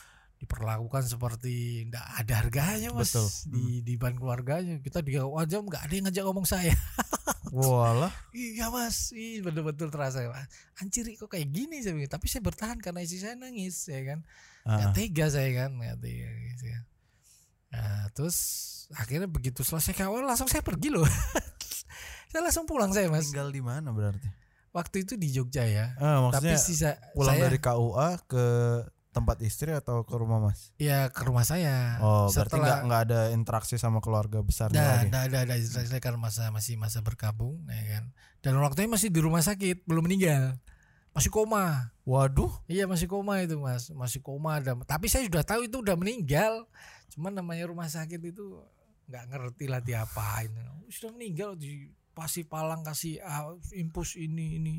[0.43, 3.27] diperlakukan seperti tidak ada harganya mas Betul.
[3.55, 4.83] di di depan keluarganya.
[4.83, 6.75] Kita di aja nggak ada yang ngajak ngomong saya.
[7.53, 8.11] Walah.
[8.33, 10.25] iya mas, Ih, betul-betul terasa.
[10.81, 12.11] Anjir kok kayak gini saya bilang.
[12.11, 14.19] Tapi saya bertahan karena istri saya nangis, ya kan.
[14.65, 14.95] Nggak Ah.
[14.97, 16.29] tega saya kan, nggak tega.
[16.33, 16.81] Gitu ya.
[17.73, 18.37] Nah, terus
[18.97, 21.05] akhirnya begitu selesai kawan langsung saya pergi loh.
[22.33, 23.29] saya langsung pulang saya mas.
[23.31, 24.27] Tinggal di mana berarti?
[24.73, 25.93] Waktu itu di Jogja ya.
[26.01, 28.45] Ah, maksudnya Tapi sisa pulang saya dari KUA ke
[29.13, 30.73] tempat istri atau ke rumah mas?
[30.81, 32.01] Ya ke rumah saya.
[32.01, 35.13] Oh berarti Setelah- nggak nggak ada interaksi sama keluarga besar lagi.
[35.13, 38.05] ada ada ada saya kan masa masih masa berkabung ya kan.
[38.41, 40.59] Dan waktunya masih di rumah sakit, belum meninggal.
[41.13, 41.93] Masih koma.
[42.09, 42.51] Waduh.
[42.67, 44.73] Iya masih koma itu Mas, masih koma ada.
[44.83, 46.65] Tapi saya sudah tahu itu udah meninggal.
[47.13, 48.59] Cuman namanya rumah sakit itu
[49.13, 50.49] nggak ngerti lah diapain.
[50.89, 54.75] Sudah meninggal di pasti palang kasih ah, impus ini ini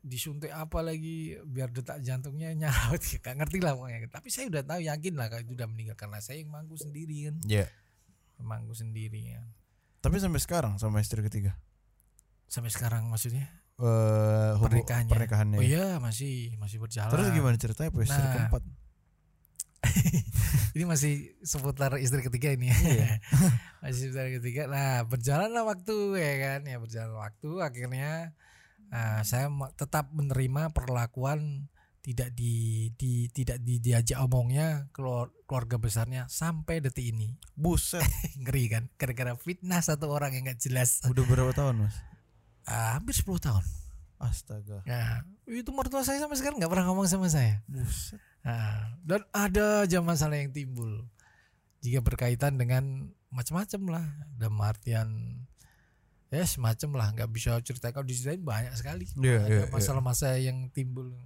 [0.00, 4.80] disuntik apa lagi biar detak jantungnya nyaut nggak ngerti lah pokoknya tapi saya udah tahu
[4.80, 7.66] yakin lah kalau itu udah meninggal karena saya yang mangku sendiri kan Ya.
[8.38, 9.42] mangku sendiri ya
[9.98, 11.58] Tapi sampai sekarang sama istri ketiga.
[12.46, 13.84] sampai sekarang maksudnya Eh
[14.54, 15.58] hubu- pernikahannya pernikahannya.
[15.58, 15.68] oh ya.
[15.68, 18.32] iya masih masih berjalan Terus gimana ceritanya istri Nah.
[18.32, 18.62] keempat?
[20.72, 23.08] ini masih seputar istri ketiga ini ya Iya.
[23.82, 28.12] masih seputar ketiga nah berjalanlah waktu ya kan ya berjalan waktu akhirnya
[28.92, 31.70] ah, saya tetap menerima perlakuan
[32.06, 38.06] tidak di, di tidak di, diajak omongnya keluar, keluarga besarnya sampai detik ini Buset.
[38.46, 41.96] ngeri kan gara-gara fitnah satu orang yang nggak jelas Udah berapa tahun mas?
[42.66, 43.62] Ah, hampir 10 tahun
[44.18, 44.82] Astaga.
[44.82, 48.18] ya itu mertua saya sampai sekarang nggak pernah ngomong sama saya Buset.
[48.42, 51.06] Nah, dan ada aja masalah yang timbul
[51.82, 55.08] jika berkaitan dengan macam-macam lah dalam artian
[56.36, 59.64] ya semacam lah nggak bisa cerita kalau diceritain banyak sekali Iya, ada iya.
[59.68, 61.16] masalah-masalah yang timbul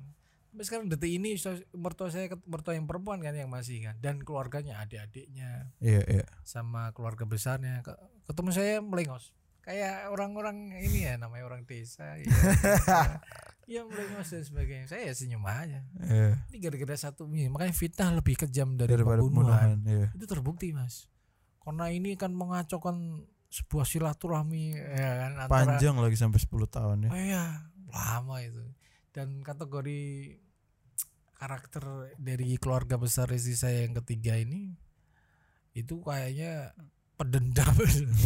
[0.49, 1.39] sampai sekarang detik ini
[1.73, 6.25] mertua saya mertua yang perempuan kan yang masih kan dan keluarganya adik-adiknya Iya iya.
[6.43, 9.31] sama keluarga besarnya Ke- ketemu saya melengos
[9.61, 12.27] kayak orang-orang ini ya namanya orang desa ya,
[13.69, 16.35] ya melengos dan sebagainya saya ya senyum aja Iya.
[16.49, 19.79] ini gara-gara satu ini makanya fitnah lebih kejam dari Daripada pembunuhan.
[19.79, 19.79] pembunuhan.
[19.87, 20.07] Iya.
[20.13, 21.07] Itu terbukti mas.
[21.61, 27.11] Karena ini kan mengacaukan sebuah silaturahmi ya kan antara Panjang lagi sampai 10 tahun ya.
[27.11, 27.45] Oh iya,
[27.91, 28.63] lama itu.
[29.11, 30.01] Dan kategori
[31.35, 34.71] karakter dari keluarga besar istri saya yang ketiga ini
[35.75, 36.71] itu kayaknya
[37.19, 37.75] pendendam.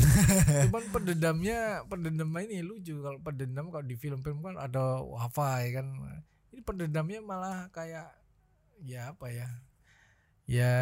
[0.68, 5.87] Cuman pendendamnya pendendam ini lucu kalau pendendam kalau di film-film kan ada wafa ya kan.
[6.53, 8.12] Ini pendendamnya malah kayak
[8.85, 9.49] ya apa ya?
[10.47, 10.74] Ya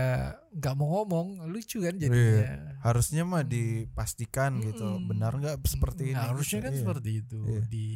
[0.50, 2.74] nggak mau ngomong, lucu kan jadinya.
[2.80, 4.82] Harusnya mah dipastikan gitu.
[4.82, 5.06] Mm-mm.
[5.06, 6.14] Benar nggak seperti ini?
[6.14, 6.66] Nah, harusnya gitu.
[6.66, 6.80] kan Iya.
[6.80, 7.62] seperti itu Iya.
[7.64, 7.86] di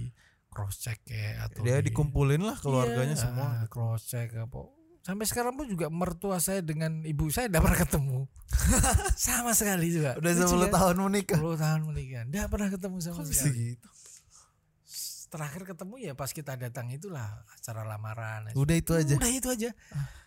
[0.47, 3.49] cross check ya atau Dia di- dikumpulin lah keluarganya Iya, semua.
[3.67, 4.63] cross check apa
[5.03, 8.19] sampai sekarang pun juga mertua saya dengan ibu saya tidak pernah ketemu
[9.21, 10.73] sama sekali juga Udah 10 kan?
[10.73, 11.39] tahun menikah.
[11.39, 13.89] 10 tahun menikah tidak pernah ketemu sama Kok sekali gitu?
[15.27, 19.15] Terakhir ketemu ya pas kita datang itulah acara lamaran Udah itu aja.
[19.15, 19.71] udah itu aja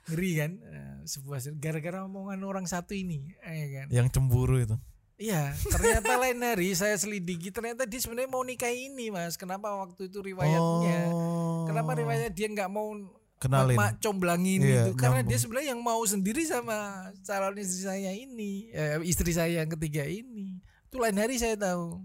[0.06, 4.76] ngeri kan Eh, sebuah gara-gara omongan orang satu ini eh kan Yang cemburu itu.
[5.16, 9.36] Iya, ternyata lain hari saya selidiki ternyata dia sebenarnya mau nikah ini mas.
[9.36, 11.12] Kenapa waktu itu riwayatnya?
[11.12, 11.68] Oh.
[11.68, 12.96] Kenapa riwayatnya dia nggak mau
[13.36, 13.76] Kenalin.
[13.76, 14.92] mak comblangin Iya, itu?
[14.96, 15.28] Karena nyambung.
[15.28, 16.76] dia sebenarnya yang mau sendiri sama
[17.22, 20.56] calon istri saya ini, eh, istri saya yang ketiga ini.
[20.88, 22.00] Itu lain hari saya tahu,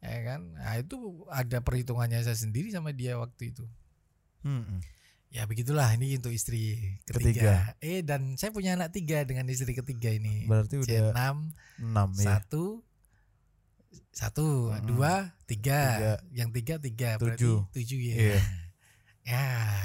[0.00, 0.40] ya kan?
[0.52, 0.96] Nah itu
[1.28, 3.64] ada perhitungannya saya sendiri sama dia waktu itu.
[4.42, 4.80] Mm-mm.
[5.30, 6.74] Ya begitulah ini untuk istri
[7.04, 7.76] ketiga.
[7.78, 10.44] Eh dan saya punya anak tiga dengan istri ketiga ini.
[10.44, 11.36] Berarti udah enam
[11.78, 12.40] 6 ya.
[12.40, 12.82] satu
[14.10, 14.86] satu Mm-mm.
[14.86, 15.80] dua tiga.
[15.94, 16.12] Tiga.
[16.34, 17.62] yang tiga tiga Tujuh.
[17.62, 18.38] berarti tujuh ya Iya.
[19.30, 19.44] ya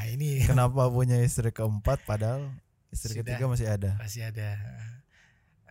[0.10, 2.50] ini Kenapa punya istri keempat padahal
[2.90, 3.22] istri Sudah.
[3.22, 3.92] ketiga masih ada?
[4.02, 4.50] masih ada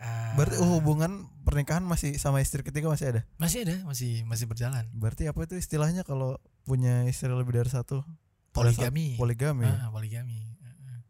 [0.05, 3.23] Ah, Berarti oh, hubungan pernikahan masih sama istri ketiga masih ada?
[3.37, 8.05] masih ada masih masih berjalan Berarti apa itu istilahnya kalau punya istri lebih dari satu?
[8.53, 9.65] Poligami Poligami.
[9.65, 11.01] Ah, poligami Ah,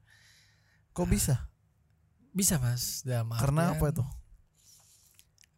[0.92, 1.50] Kok bisa?
[2.30, 4.04] bisa mas dalam Karena apa itu?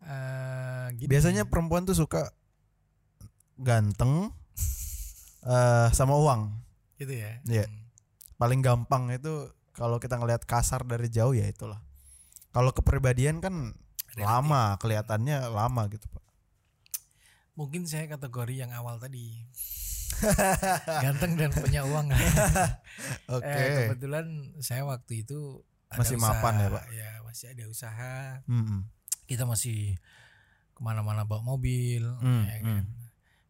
[0.02, 1.08] eh, gini.
[1.08, 2.30] Biasanya perempuan tuh suka
[3.56, 4.32] ganteng
[5.42, 6.52] eh sama uang.
[6.96, 7.64] gitu ya Iya.
[7.68, 7.84] Hmm.
[8.36, 11.80] Paling gampang itu kalau kita ngelihat kasar dari jauh ya itulah.
[12.56, 13.76] Kalau kepribadian kan
[14.16, 14.24] Relatif.
[14.24, 16.24] lama, kelihatannya lama gitu, Pak.
[17.56, 19.40] mungkin saya kategori yang awal tadi
[21.00, 22.12] ganteng dan punya uang
[23.36, 23.48] Oke.
[23.48, 26.84] Eh, kebetulan saya waktu itu ada Masih usaha, mapan ya, Pak?
[26.92, 28.16] Ya masih ada usaha.
[28.48, 28.80] Mm-mm.
[29.28, 29.96] Kita masih
[30.76, 32.04] ke mana-mana bawa mobil.
[32.20, 32.84] Hmm, ya kan?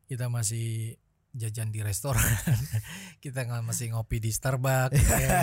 [0.07, 0.98] Kita masih
[1.36, 2.22] jajan di restoran.
[3.24, 4.96] kita masih ngopi di Starbucks.
[5.22, 5.42] ya.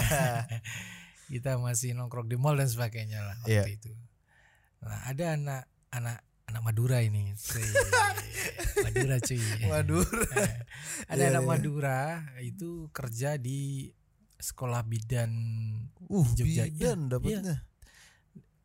[1.34, 3.64] Kita masih nongkrong di mall dan sebagainya lah waktu Iya.
[3.74, 3.90] itu.
[4.86, 7.34] Nah ada anak anak anak Madura ini.
[7.34, 7.66] Cuy.
[8.86, 9.42] Madura cuy.
[9.74, 10.06] Waduh.
[10.38, 10.54] Eh,
[11.10, 11.50] ada Iya, anak iya.
[11.50, 12.00] Madura
[12.38, 13.90] itu kerja di
[14.38, 15.32] sekolah bidan
[16.06, 16.70] Uh, di Jogja.
[16.70, 17.56] bidan Iya, dapatnya.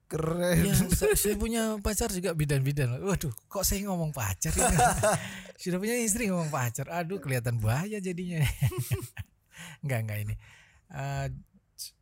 [0.04, 0.56] Keren.
[0.64, 0.74] Iya,
[1.16, 2.96] saya, punya pacar juga bidan-bidan.
[2.98, 4.76] Waduh, kok saya ngomong pacar ini?
[5.62, 6.88] Sudah punya istri ngomong pacar.
[6.90, 8.40] Aduh, kelihatan bahaya jadinya.
[9.80, 10.34] enggak, enggak ini.
[10.88, 11.26] eh,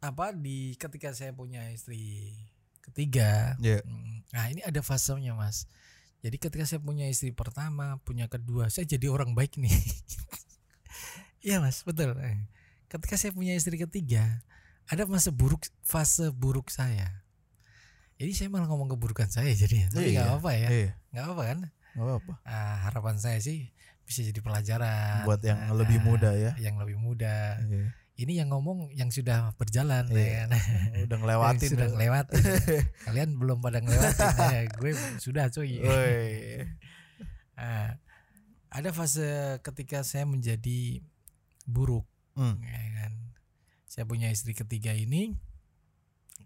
[0.01, 2.33] apa di ketika saya punya istri
[2.81, 3.83] ketiga Iya.
[3.83, 5.67] mm, nah ini ada fasenya mas
[6.21, 9.71] jadi ketika saya punya istri pertama punya kedua saya jadi orang baik nih
[11.47, 12.39] iya mas betul Eh,
[12.89, 14.43] ketika saya punya istri ketiga
[14.87, 17.23] ada masa buruk fase buruk saya
[18.17, 20.91] jadi saya malah ngomong keburukan saya jadi tapi nggak Iya, apa ya Iya.
[21.13, 21.59] nggak apa kan
[21.97, 22.33] Gak apa-apa.
[22.45, 23.73] Ah, harapan saya sih
[24.05, 26.53] bisa jadi pelajaran Buat yang Ah, lebih muda ya.
[26.61, 27.89] yang lebih muda Iya.
[28.17, 30.17] Ini yang ngomong yang sudah berjalan Iya.
[30.17, 30.49] ya kan?
[31.07, 31.69] Udah ngelewatin.
[31.69, 32.43] sudah ngelewatin
[33.07, 36.65] kalian belum pada ngelewatin Ya, gue sudah cuy Woi.
[37.55, 37.97] Ah,
[38.69, 39.25] ada fase
[39.63, 41.01] ketika saya menjadi
[41.65, 42.61] buruk Hmm.
[42.61, 43.13] ya kan
[43.87, 45.41] saya punya istri ketiga ini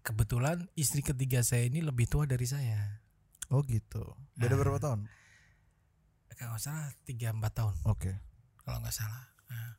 [0.03, 3.03] kebetulan istri ketiga saya ini lebih tua dari saya
[3.51, 4.07] Oh gitu.
[4.33, 4.59] Beda Ah.
[4.61, 5.11] berapa tahun?
[6.31, 8.13] kalau nggak salah tiga empat tahun Oke.
[8.57, 9.75] kalau nggak salah Nah,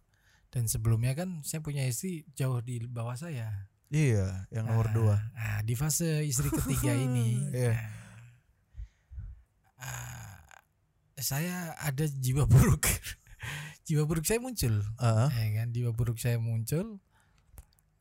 [0.52, 3.72] dan sebelumnya kan saya punya istri jauh di bawah saya.
[3.92, 5.16] Iya, yang nomor Nah, dua.
[5.36, 7.44] nah, di fase istri ketiga ini.
[7.56, 7.76] Iya.
[7.76, 7.88] nah,
[9.84, 10.36] ah,
[11.20, 12.88] saya ada jiwa buruk.
[13.88, 14.80] Jiwa buruk saya muncul.
[15.02, 17.02] Ah, ya kan jiwa buruk saya muncul.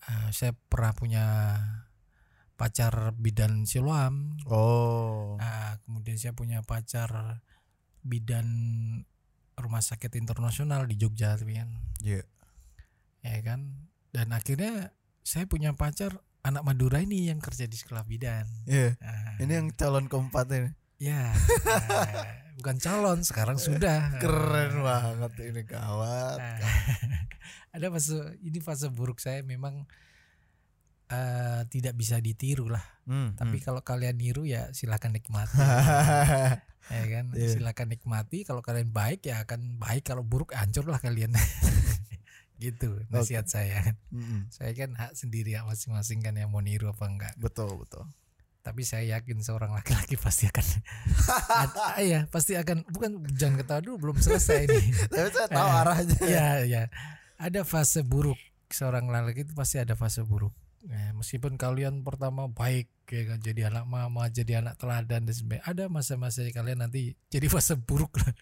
[0.07, 1.25] Ah, saya pernah punya
[2.55, 4.37] pacar bidan siloam.
[4.47, 5.35] Oh.
[5.41, 7.41] Ah, kemudian saya punya pacar
[8.05, 8.47] bidan
[9.57, 11.71] rumah sakit internasional di Jogja tapi kan.
[12.05, 12.23] Iya.
[13.21, 13.89] Ya kan?
[14.11, 14.91] Dan akhirnya
[15.23, 18.49] saya punya pacar anak Madura ini yang kerja di sekolah bidan.
[18.65, 18.97] Iya.
[19.05, 20.71] Ah, Ini yang calon keempat ini.
[21.01, 21.33] ya.
[21.33, 24.21] Ah, bukan calon sekarang sudah.
[24.21, 26.39] Keren banget ini gawat.
[26.41, 26.59] Nah,
[27.77, 29.85] ada fase ini fase buruk saya memang
[31.09, 32.83] eh, tidak bisa ditiru lah.
[33.09, 35.57] Hmm, tapi kalau kalian niru ya silakan nikmati.
[35.57, 36.57] Hmm.
[37.01, 37.25] ya kan?
[37.37, 37.49] Iya.
[37.61, 38.45] silakan nikmati.
[38.45, 40.09] Kalau kalian baik ya akan baik.
[40.09, 41.33] Kalau buruk hancur lah kalian
[42.61, 43.97] gitu nasihat saya.
[44.11, 44.47] Mm-mm.
[44.49, 47.35] saya kan hak sendiri ya masing-masing kan yang mau niru apa enggak.
[47.37, 48.05] Betul betul.
[48.61, 50.61] tapi saya yakin seorang laki-laki pasti akan
[52.05, 56.19] ya pasti akan bukan jangan ketawa dulu belum selesai nih Tapi saya tahu Eh, arahnya.
[56.23, 56.83] ya ya
[57.37, 58.37] ada fase buruk
[58.69, 60.53] seorang laki itu pasti ada fase buruk.
[60.83, 65.65] Nah, meskipun kalian pertama baik ya kan jadi anak mama jadi anak teladan dan sebagainya
[65.65, 68.33] ada masa-masa kalian nanti jadi fase buruk lah.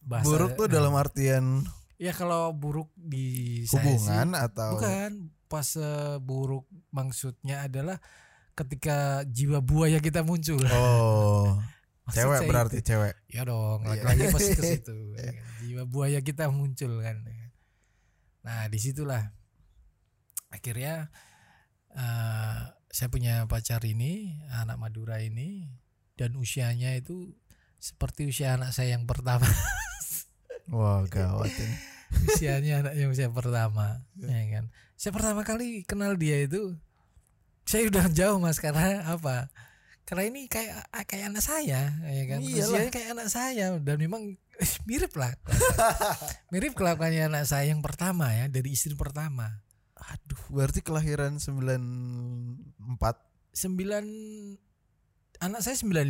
[0.00, 1.66] Bahasa- Buruk tuh dalam artian
[2.02, 5.12] ya kalau buruk di saya sih- hubungan atau bukan
[5.46, 5.86] fase
[6.18, 8.02] buruk maksudnya adalah
[8.52, 11.62] ketika jiwa buaya kita muncul Oh,
[12.16, 12.90] cewek berarti itu.
[12.90, 13.14] cewek.
[13.28, 14.02] Ya dong, Iya.
[14.02, 14.96] laki-laki pasti ke situ.
[15.16, 15.44] ya kan.
[15.62, 17.22] Jiwa buaya kita muncul kan.
[18.42, 19.30] Nah, di situlah
[20.48, 21.08] akhirnya
[21.92, 25.68] eh, saya punya pacar ini, anak Madura ini,
[26.14, 27.32] dan usianya itu
[27.78, 29.46] seperti usia anak saya yang pertama.
[30.70, 31.76] Wah, gawat ini.
[32.28, 34.64] usianya anak yang usia pertama, ya kan.
[34.94, 36.76] Saya pertama kali kenal dia itu,
[37.64, 39.48] saya udah jauh mas karena apa?
[40.04, 42.38] Karena ini kayak kayak anak saya, ya kan.
[42.44, 42.68] Iyalah.
[42.68, 45.32] Usianya kayak anak saya dan memang eh, mirip lah,
[46.52, 49.62] mirip kelakuannya anak saya yang pertama ya dari istri pertama.
[49.96, 52.98] Aduh, berarti kelahiran 94.
[53.52, 54.04] Sembilan
[55.42, 56.06] anak saya 95,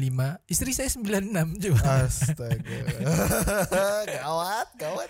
[0.46, 2.04] istri saya 96 juga.
[2.04, 2.78] Astaga.
[4.20, 5.08] gawat, gawat.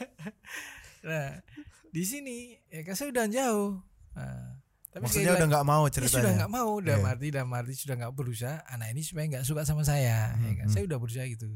[1.02, 1.42] Nah,
[1.90, 3.82] di sini ya kan saya udah jauh.
[4.14, 6.14] Nah, tapi Maksudnya udah nggak mau Dia ceritanya.
[6.14, 7.04] sudah nggak mau, udah Iya.
[7.04, 8.56] mati, udah mati, sudah nggak berusaha.
[8.68, 10.66] Anak ini supaya nggak suka sama saya, ya kan?
[10.66, 11.48] Hmm, Saya udah berusaha gitu.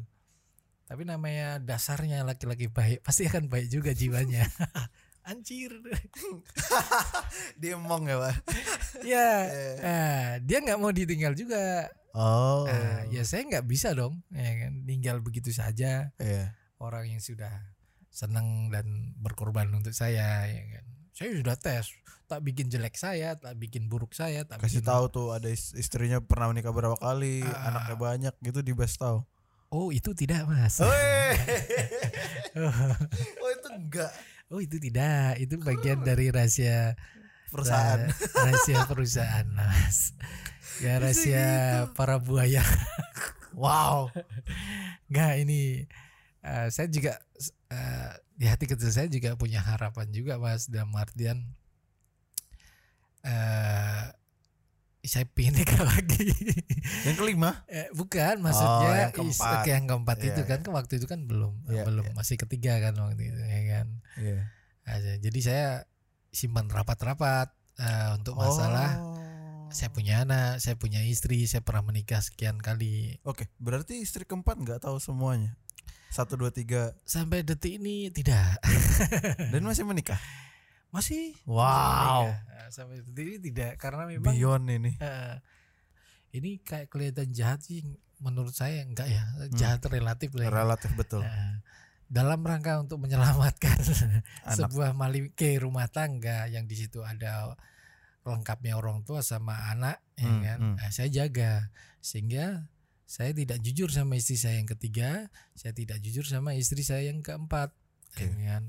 [0.86, 4.42] Tapi namanya dasarnya laki-laki baik, pasti akan baik juga jiwanya.
[5.26, 5.74] Anjir.
[7.60, 8.34] Dia emong ya, Pak.
[9.02, 9.28] ya,
[9.76, 11.90] nah, dia nggak mau ditinggal juga.
[12.16, 12.64] Oh.
[12.64, 14.72] Nah, ya saya nggak bisa dong, ya kan?
[14.82, 16.56] Tinggal begitu saja Iya.
[16.80, 17.52] orang yang sudah
[18.08, 20.84] senang dan berkorban untuk saya, ya kan?
[21.12, 21.92] Saya sudah tes,
[22.24, 25.72] tak bikin jelek saya, tak bikin buruk saya, tak Kasih bikin tahu tuh ada is-
[25.72, 27.68] istrinya pernah menikah berapa kali, Ah.
[27.68, 29.20] anaknya banyak gitu di best tahu.
[29.68, 30.80] Oh itu tidak mas.
[33.36, 34.12] oh itu enggak
[34.46, 36.94] Oh itu tidak, itu bagian dari rahasia
[37.49, 38.01] perusahaan.
[38.05, 40.12] ra- rahasia perusahaan, mas.
[40.78, 41.47] Ya rahasia
[41.92, 42.61] para buaya.
[43.57, 44.12] Wow.
[45.09, 45.88] Nggak ini,
[46.40, 47.16] eh, saya juga
[47.68, 50.68] eh, di hati kecil saya juga punya harapan juga, mas.
[50.68, 51.40] Dalam artian,
[53.22, 54.05] eh
[55.07, 56.34] saya pengen nikah lagi.
[57.07, 57.62] Yang kelima?
[57.70, 59.62] Eh, bukan, maksudnya Oh, yang is- keempat.
[59.64, 60.64] yang keempat Iya, itu kan, iya.
[60.66, 62.14] ke waktu itu kan belum, Iya, belum iya.
[62.18, 63.86] masih ketiga kan waktu itu, ya kan.
[64.18, 64.40] Iya.
[64.82, 65.12] Aja.
[65.16, 65.86] Jadi saya
[66.37, 67.49] simpan rapat-rapat
[67.80, 69.72] eh, untuk masalah Oh.
[69.72, 73.16] saya punya anak, saya punya istri, saya pernah menikah sekian kali.
[73.24, 75.57] Oke, berarti istri keempat nggak tahu semuanya.
[76.07, 78.62] Satu dua tiga Sampai detik ini tidak.
[79.53, 80.16] dan masih menikah.
[80.95, 81.34] Masih.
[81.45, 82.30] Wow.
[82.30, 82.68] Sampai, enggak.
[82.70, 84.93] sampai seperti ini tidak karena memang Beyond ini.
[84.97, 85.34] eh,
[86.32, 87.82] ini kayak kelihatan jahat sih
[88.16, 89.24] menurut saya enggak ya.
[89.53, 90.47] Jahat relatif lah.
[90.47, 90.51] ya.
[90.53, 91.20] Relatif betul.
[91.26, 91.55] Eh,
[92.07, 93.76] dalam rangka untuk menyelamatkan
[94.46, 94.54] Anak.
[94.54, 97.59] sebuah malike rumah tangga yang di situ ada
[98.22, 100.74] lengkapnya orang tua sama anak ya Hmm, kan hmm.
[100.78, 102.66] Nah, saya jaga sehingga
[103.04, 107.22] saya tidak jujur sama istri saya yang ketiga saya tidak jujur sama istri saya yang
[107.22, 107.70] keempat
[108.11, 108.26] Oke.
[108.26, 108.64] ya kan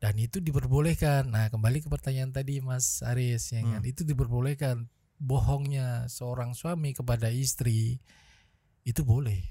[0.00, 3.90] dan itu diperbolehkan nah kembali ke pertanyaan tadi Mas Aris ya kan Hmm.
[3.90, 4.86] itu diperbolehkan
[5.20, 8.00] bohongnya seorang suami kepada istri
[8.82, 9.42] itu boleh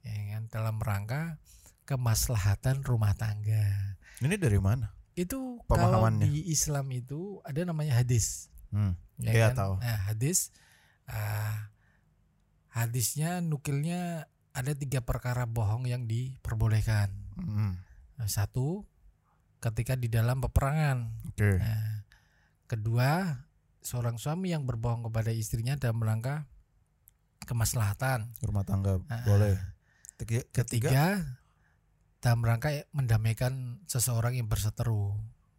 [0.00, 1.40] ya kan dalam rangka
[1.86, 4.90] kemaslahatan rumah tangga Ini dari mana?
[5.14, 6.28] itu kalau Pemahamannya.
[6.28, 8.98] di Islam itu ada namanya hadis Hmm.
[9.16, 9.56] ya Iya, kan?
[9.56, 9.74] tahu.
[9.78, 10.50] Nah, hadis
[11.06, 11.70] ah,
[12.68, 17.80] hadisnya nukilnya ada tiga perkara bohong yang diperbolehkan Hmm.
[18.14, 18.84] Nah, satu
[19.58, 21.56] ketika di dalam peperangan Oke.
[21.56, 22.04] Nah,
[22.66, 23.40] kedua
[23.80, 26.44] seorang suami yang berbohong kepada istrinya dalam rangka
[27.42, 29.54] kemaslahatan Rumah tangga Ah, boleh.
[30.16, 30.88] Tiga, ketiga.
[30.90, 31.06] ketiga
[32.26, 35.14] dalam rangka mendamaikan seseorang yang berseteru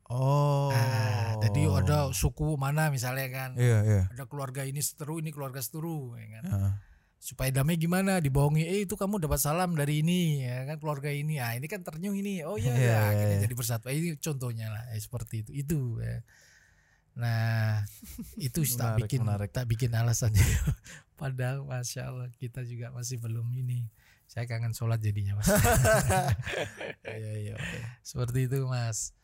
[0.07, 0.71] Oh.
[0.71, 4.01] Nah, jadi ada suku mana misalnya kan Iya, iya.
[4.07, 6.73] ada keluarga ini seteru ini keluarga seteru ya kan Ah.
[7.19, 11.43] supaya damai gimana dibohongi eh itu kamu dapat salam dari ini ya kan keluarga ini
[11.43, 13.43] ah ini kan ternyuh ini oh iya Iya, ya akhirnya iya.
[13.43, 16.23] jadi bersatu ini contohnya lah eh, seperti itu itu ya.
[17.11, 17.83] nah
[18.47, 19.49] itu tak Menarik, bikin menarik.
[19.51, 20.39] tak bikin alasannya
[21.19, 23.91] padahal masya Allah kita juga masih belum ini
[24.27, 25.47] saya kangen sholat jadinya mas
[27.07, 27.53] Iya, iya.
[27.55, 27.79] oke.
[28.01, 29.15] seperti itu mas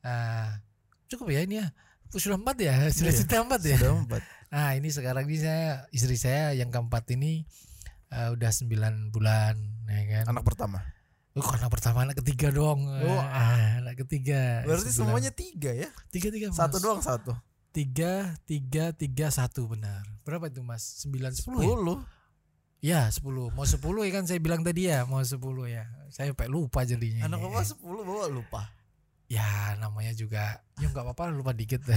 [0.00, 0.58] ah
[1.06, 1.66] cukup ya ini ya
[2.08, 4.22] sudah empat ya sudah Iya, cerita empat ya Sudah empat.
[4.48, 7.44] Nah ini sekarang ini saya istri saya yang keempat ini
[8.08, 10.24] eh, udah 9 bulan, ya kan?
[10.32, 10.80] Anak pertama.
[11.36, 12.88] Oh, anak pertama, anak ketiga dong.
[12.88, 14.64] Oh, Ah, anak ketiga.
[14.64, 15.04] Berarti Sebulan.
[15.04, 15.92] semuanya tiga ya?
[16.08, 16.48] tiga tiga.
[16.48, 16.56] Mas.
[16.56, 17.36] Satu doang satu.
[17.68, 20.00] Tiga tiga tiga satu benar.
[20.24, 20.80] Berapa itu mas?
[21.04, 21.60] Sembilan sepuluh.
[21.60, 21.68] Ya?
[21.68, 21.98] Sepuluh.
[22.00, 22.17] Ya
[23.10, 23.50] sepuluh.
[23.52, 25.86] Mau sepuluh ya kan saya bilang tadi ya mau sepuluh ya.
[26.08, 27.26] Saya sampai lupa jadinya.
[27.26, 28.70] Anak bapak sepuluh bawa lupa.
[29.28, 30.62] Ya namanya juga.
[30.80, 31.82] Ya nggak apa-apa lupa dikit.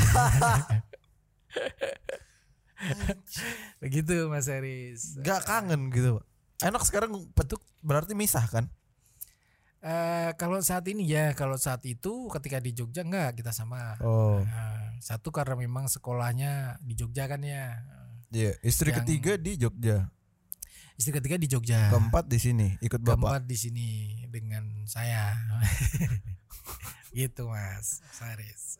[3.83, 5.17] Begitu Mas Eris.
[5.21, 6.19] Gak kangen gitu.
[6.19, 6.25] Pak.
[6.61, 8.69] Enak sekarang petuk berarti misah kan?
[9.81, 13.97] Eh kalau saat ini ya, kalau saat itu ketika di Jogja enggak kita sama.
[14.05, 14.37] Oh.
[14.45, 17.81] Nah, satu karena memang sekolahnya di Jogja kan ya.
[18.29, 19.97] Iya, istri Yang- ketiga di Jogja.
[21.01, 21.89] Istri ketiga di Jogja.
[21.89, 23.17] Keempat di sini ikut bapak.
[23.17, 23.87] Keempat di sini
[24.29, 25.33] dengan saya.
[27.17, 28.77] gitu Mas Saris.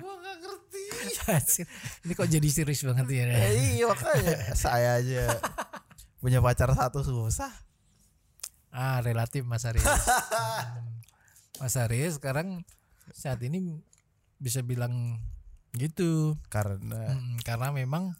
[0.00, 0.84] Gua gak ngerti.
[2.08, 3.24] ini kok jadi serius banget ya?
[3.52, 5.36] Eh, iya makanya saya aja
[6.24, 7.52] punya pacar satu susah.
[8.72, 9.84] Ah relatif Mas Aris.
[9.84, 10.88] Hmm.
[11.60, 12.64] Mas Aris sekarang
[13.12, 13.76] saat ini
[14.40, 15.20] bisa bilang
[15.76, 16.40] gitu.
[16.48, 18.16] Karena Mm, karena memang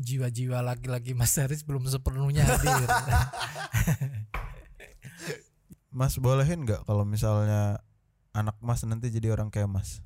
[0.00, 2.88] jiwa-jiwa laki-laki Mas Haris belum sepenuhnya hadir.
[5.90, 7.82] Mas bolehin nggak kalau misalnya
[8.32, 10.00] anak Mas nanti jadi orang kayak Mas?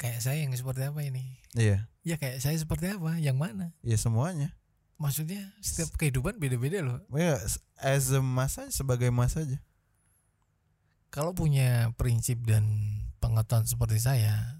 [0.00, 1.36] kayak saya yang seperti apa ini?
[1.52, 3.20] Iya, Ya kayak saya seperti apa?
[3.20, 3.66] Yang mana?
[3.84, 4.56] iya semuanya.
[4.96, 7.04] Maksudnya setiap kehidupan beda-beda loh.
[7.12, 7.36] Ya,
[7.76, 9.60] as a Mas aja sebagai Mas aja.
[11.12, 12.64] Kalau punya prinsip dan
[13.20, 14.59] pengetahuan seperti saya,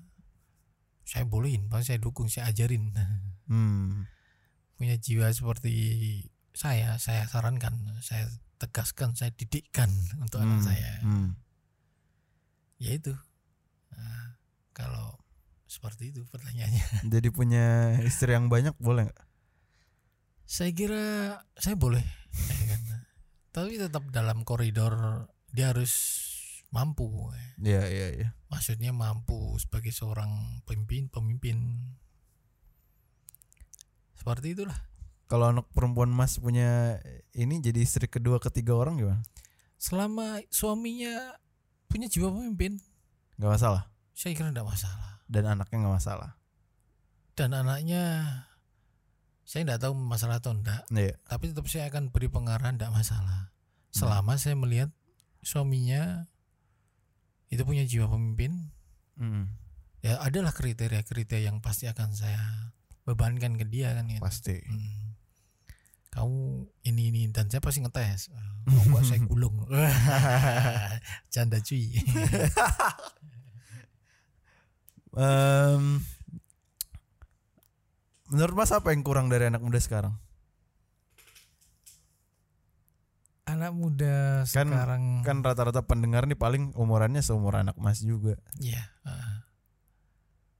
[1.10, 2.94] saya bolehin, bahkan saya dukung, saya ajarin.
[3.50, 4.06] Hmm.
[4.78, 5.74] Punya jiwa seperti
[6.54, 8.30] saya, saya sarankan, saya
[8.62, 9.90] tegaskan, saya didikkan
[10.22, 10.92] untuk anak hmm, saya.
[11.02, 11.34] hmm.
[12.78, 13.10] Ya itu.
[13.90, 14.38] Nah,
[14.70, 15.18] kalau
[15.66, 17.02] seperti itu pertanyaannya.
[17.18, 19.22] Jadi punya istri yang banyak boleh nggak?
[20.46, 21.06] Saya kira
[21.58, 22.82] saya boleh, ya kan.
[23.50, 25.90] tapi tetap dalam koridor dia harus
[26.70, 27.06] mampu.
[27.60, 28.28] Iya, iya, iya.
[28.50, 31.58] Maksudnya mampu sebagai seorang pemimpin, pemimpin.
[34.16, 34.76] Seperti itulah.
[35.30, 36.98] Kalau anak perempuan Mas punya
[37.32, 39.22] ini jadi istri kedua ketiga orang gimana?
[39.78, 41.38] Selama suaminya
[41.86, 42.82] punya jiwa pemimpin,
[43.40, 43.88] Gak masalah.
[44.12, 45.22] saya kira tidak masalah.
[45.30, 46.30] Dan anaknya nggak masalah.
[47.38, 48.02] Dan anaknya,
[49.46, 50.84] saya tidak tahu masalah atau enggak.
[50.92, 51.16] Iya.
[51.24, 53.54] Tapi tetap saya akan beri pengarahan tidak masalah.
[53.94, 54.90] Selama saya melihat
[55.40, 56.28] suaminya
[57.50, 58.70] itu punya jiwa pemimpin,
[59.20, 59.52] Hmm,
[60.00, 62.40] ya adalah kriteria-kriteria yang pasti akan saya
[63.04, 64.22] bebankan ke dia kan gitu.
[64.24, 64.56] pasti.
[64.64, 65.12] Hmm.
[66.10, 68.32] Kamu ini ini dan saya pasti ngetes.
[68.32, 69.68] Eh, Mau nggak saya gulung.
[71.34, 71.84] Canda cuy.
[75.10, 75.98] Em,
[78.30, 80.14] menurut Mas apa yang kurang dari anak muda sekarang?
[83.50, 88.34] Anak muda Kan- sekarang Kan rata-rata pendengar nih paling umurannya seumur anak Mas juga.
[88.56, 88.80] ya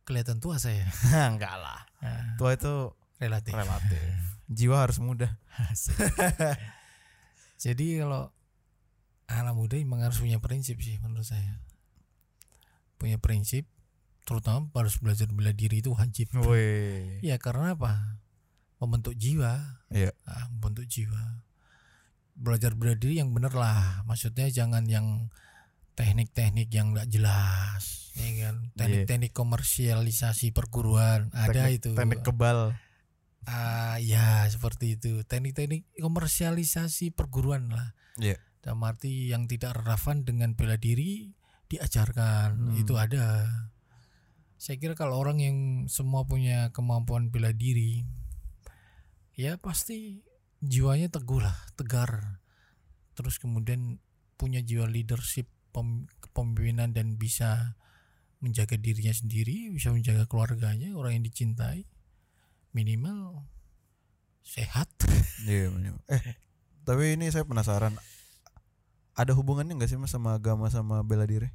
[0.02, 0.90] kelihatan tua saya
[1.30, 1.86] Enggak lah.
[2.02, 4.00] Ah, Tua itu relatif relatif.
[4.50, 5.38] Jiwa harus muda.
[7.62, 8.32] Jadi kalau
[9.30, 11.62] anak muda memang harus punya prinsip sih menurut saya
[12.98, 13.64] punya prinsip
[14.26, 17.22] terutama harus belajar bela diri itu wajib Woi.
[17.22, 18.18] ya karena apa
[18.76, 20.12] membentuk jiwa Iya.
[20.26, 21.16] Ah, membentuk jiwa
[22.40, 24.00] belajar bela diri yang bener lah.
[24.02, 25.28] Maksudnya jangan yang
[25.92, 28.72] teknik-teknik yang nggak jelas ya kan?
[28.74, 31.90] Teknik-teknik komersialisasi perguruan ada Teknik- itu.
[31.92, 32.72] Teknik kebal.
[33.42, 35.20] ah ya seperti itu.
[35.22, 37.92] Teknik-teknik komersialisasi perguruan lah.
[38.16, 38.36] Iya.
[38.60, 41.32] dalam arti yang tidak relevan dengan bela diri
[41.66, 42.76] diajarkan Hmm.
[42.76, 43.48] itu ada.
[44.56, 45.56] Saya kira kalau orang yang
[45.88, 48.04] semua punya kemampuan bela diri
[49.32, 50.20] ya pasti
[50.60, 52.40] jiwanya teguh lah tegar
[53.16, 54.00] terus kemudian
[54.36, 57.76] punya jiwa leadership pem- kepemimpinan dan bisa
[58.40, 61.84] menjaga dirinya sendiri bisa menjaga keluarganya orang yang dicintai
[62.72, 63.44] minimal
[64.40, 64.88] sehat
[65.48, 65.72] Iya.
[65.72, 65.96] bener.
[66.12, 66.36] Eh,
[66.84, 67.96] tapi ini saya penasaran.
[69.16, 71.48] Ada hubungannya nggak sih mas sama agama sama bela diri?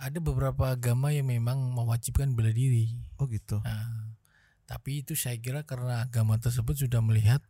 [0.00, 2.88] ada beberapa agama yang memang mewajibkan bela diri
[3.20, 3.60] Oh gitu.
[3.60, 4.16] Nah,
[4.64, 7.44] tapi itu saya kira karena agama tersebut sudah melihat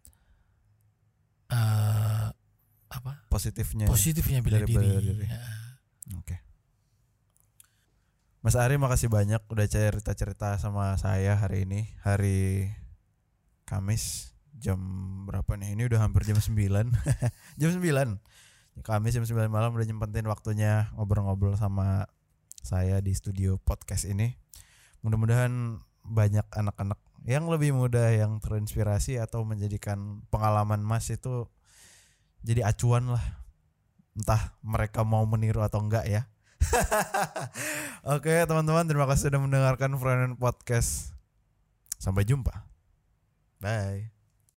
[1.51, 2.29] eh
[2.91, 3.87] apa Positifnya.
[3.87, 4.77] positifnya bela dari diri.
[4.79, 5.27] bela diri.
[5.27, 5.41] Ya.
[6.19, 6.37] Oke.
[8.41, 12.73] Mas Ari makasih banyak udah cerita-cerita sama saya hari ini, hari
[13.69, 14.81] Kamis jam
[15.29, 15.79] berapa nih?
[15.79, 16.57] Ini udah hampir jam 9.
[17.61, 18.83] jam 9.
[18.83, 22.09] Kamis jam 9 malam udah nyempetin waktunya ngobrol-ngobrol sama
[22.61, 24.35] saya di studio podcast ini.
[25.05, 26.99] Mudah-mudahan banyak anak-anak
[27.29, 31.47] yang lebih muda yang terinspirasi atau menjadikan pengalaman Mas itu
[32.41, 33.25] jadi acuan lah.
[34.17, 36.23] Entah mereka mau meniru atau enggak ya.
[38.17, 41.13] Oke teman-teman terima kasih sudah mendengarkan Friend Podcast.
[42.01, 42.65] Sampai jumpa.
[43.61, 44.20] Bye.